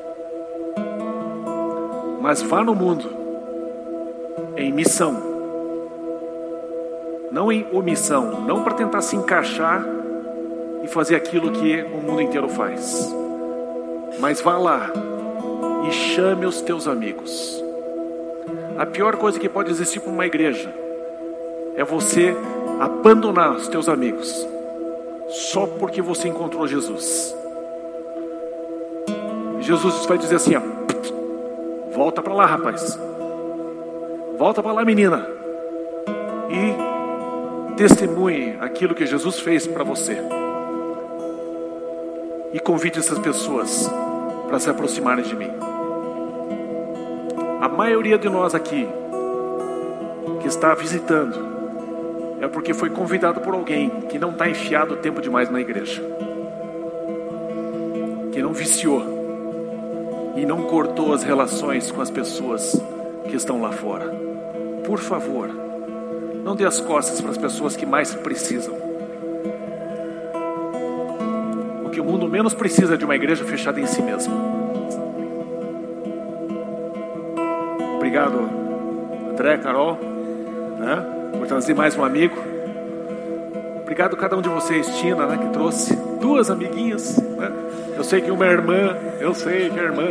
[2.21, 3.09] mas vá no mundo
[4.55, 5.21] em missão,
[7.29, 9.85] não em omissão, não para tentar se encaixar
[10.81, 13.13] e fazer aquilo que o mundo inteiro faz,
[14.19, 14.89] mas vá lá
[15.85, 17.61] e chame os teus amigos.
[18.77, 20.73] A pior coisa que pode existir para uma igreja
[21.75, 22.33] é você
[22.79, 24.47] abandonar os teus amigos
[25.31, 27.35] só porque você encontrou Jesus.
[29.61, 30.61] Jesus vai dizer assim: ó,
[31.95, 32.99] volta para lá, rapaz.
[34.37, 35.25] Volta para lá, menina.
[36.49, 40.17] E testemunhe aquilo que Jesus fez para você.
[42.51, 43.89] E convide essas pessoas
[44.49, 45.49] para se aproximarem de mim.
[47.61, 48.85] A maioria de nós aqui
[50.41, 51.50] que está visitando
[52.41, 56.01] é porque foi convidado por alguém que não está enfiado tempo demais na igreja,
[58.31, 62.81] que não viciou e não cortou as relações com as pessoas
[63.29, 64.05] que estão lá fora.
[64.83, 65.49] Por favor,
[66.43, 68.73] não dê as costas para as pessoas que mais precisam.
[71.85, 74.33] O que o mundo menos precisa é de uma igreja fechada em si mesma.
[77.97, 78.49] Obrigado,
[79.31, 79.99] André, Carol,
[80.79, 82.35] né, por trazer mais um amigo.
[83.81, 87.17] Obrigado a cada um de vocês, Tina, né, que trouxe duas amiguinhas.
[87.17, 87.51] Né?
[87.95, 90.03] Eu sei que uma é irmã, eu sei que é irmã.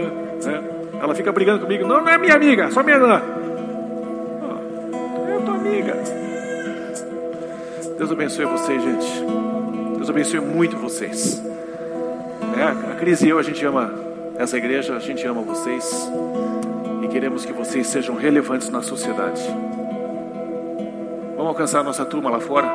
[0.45, 0.63] Né?
[1.01, 1.87] Ela fica brigando comigo.
[1.87, 3.23] Não, não é minha amiga, só minha irmã.
[4.43, 5.97] Oh, é tua amiga.
[7.97, 9.25] Deus abençoe vocês, gente.
[9.97, 11.43] Deus abençoe muito vocês.
[12.59, 13.93] É, a Cris e eu, a gente ama
[14.37, 16.11] essa igreja, a gente ama vocês
[17.03, 19.43] e queremos que vocês sejam relevantes na sociedade.
[21.41, 22.71] Vamos alcançar a nossa turma lá fora.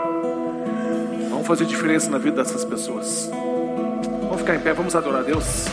[1.29, 3.29] Vamos fazer diferença na vida dessas pessoas.
[4.21, 5.65] Vamos ficar em pé, vamos adorar a Deus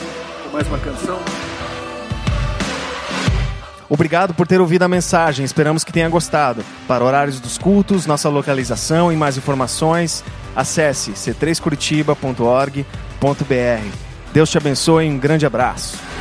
[0.45, 1.19] com mais uma canção.
[3.89, 6.63] Obrigado por ter ouvido a mensagem, esperamos que tenha gostado.
[6.87, 10.23] Para horários dos cultos, nossa localização e mais informações,
[10.55, 13.97] acesse c3curitiba.org.br.
[14.35, 16.12] Deus te abençoe e um grande abraço.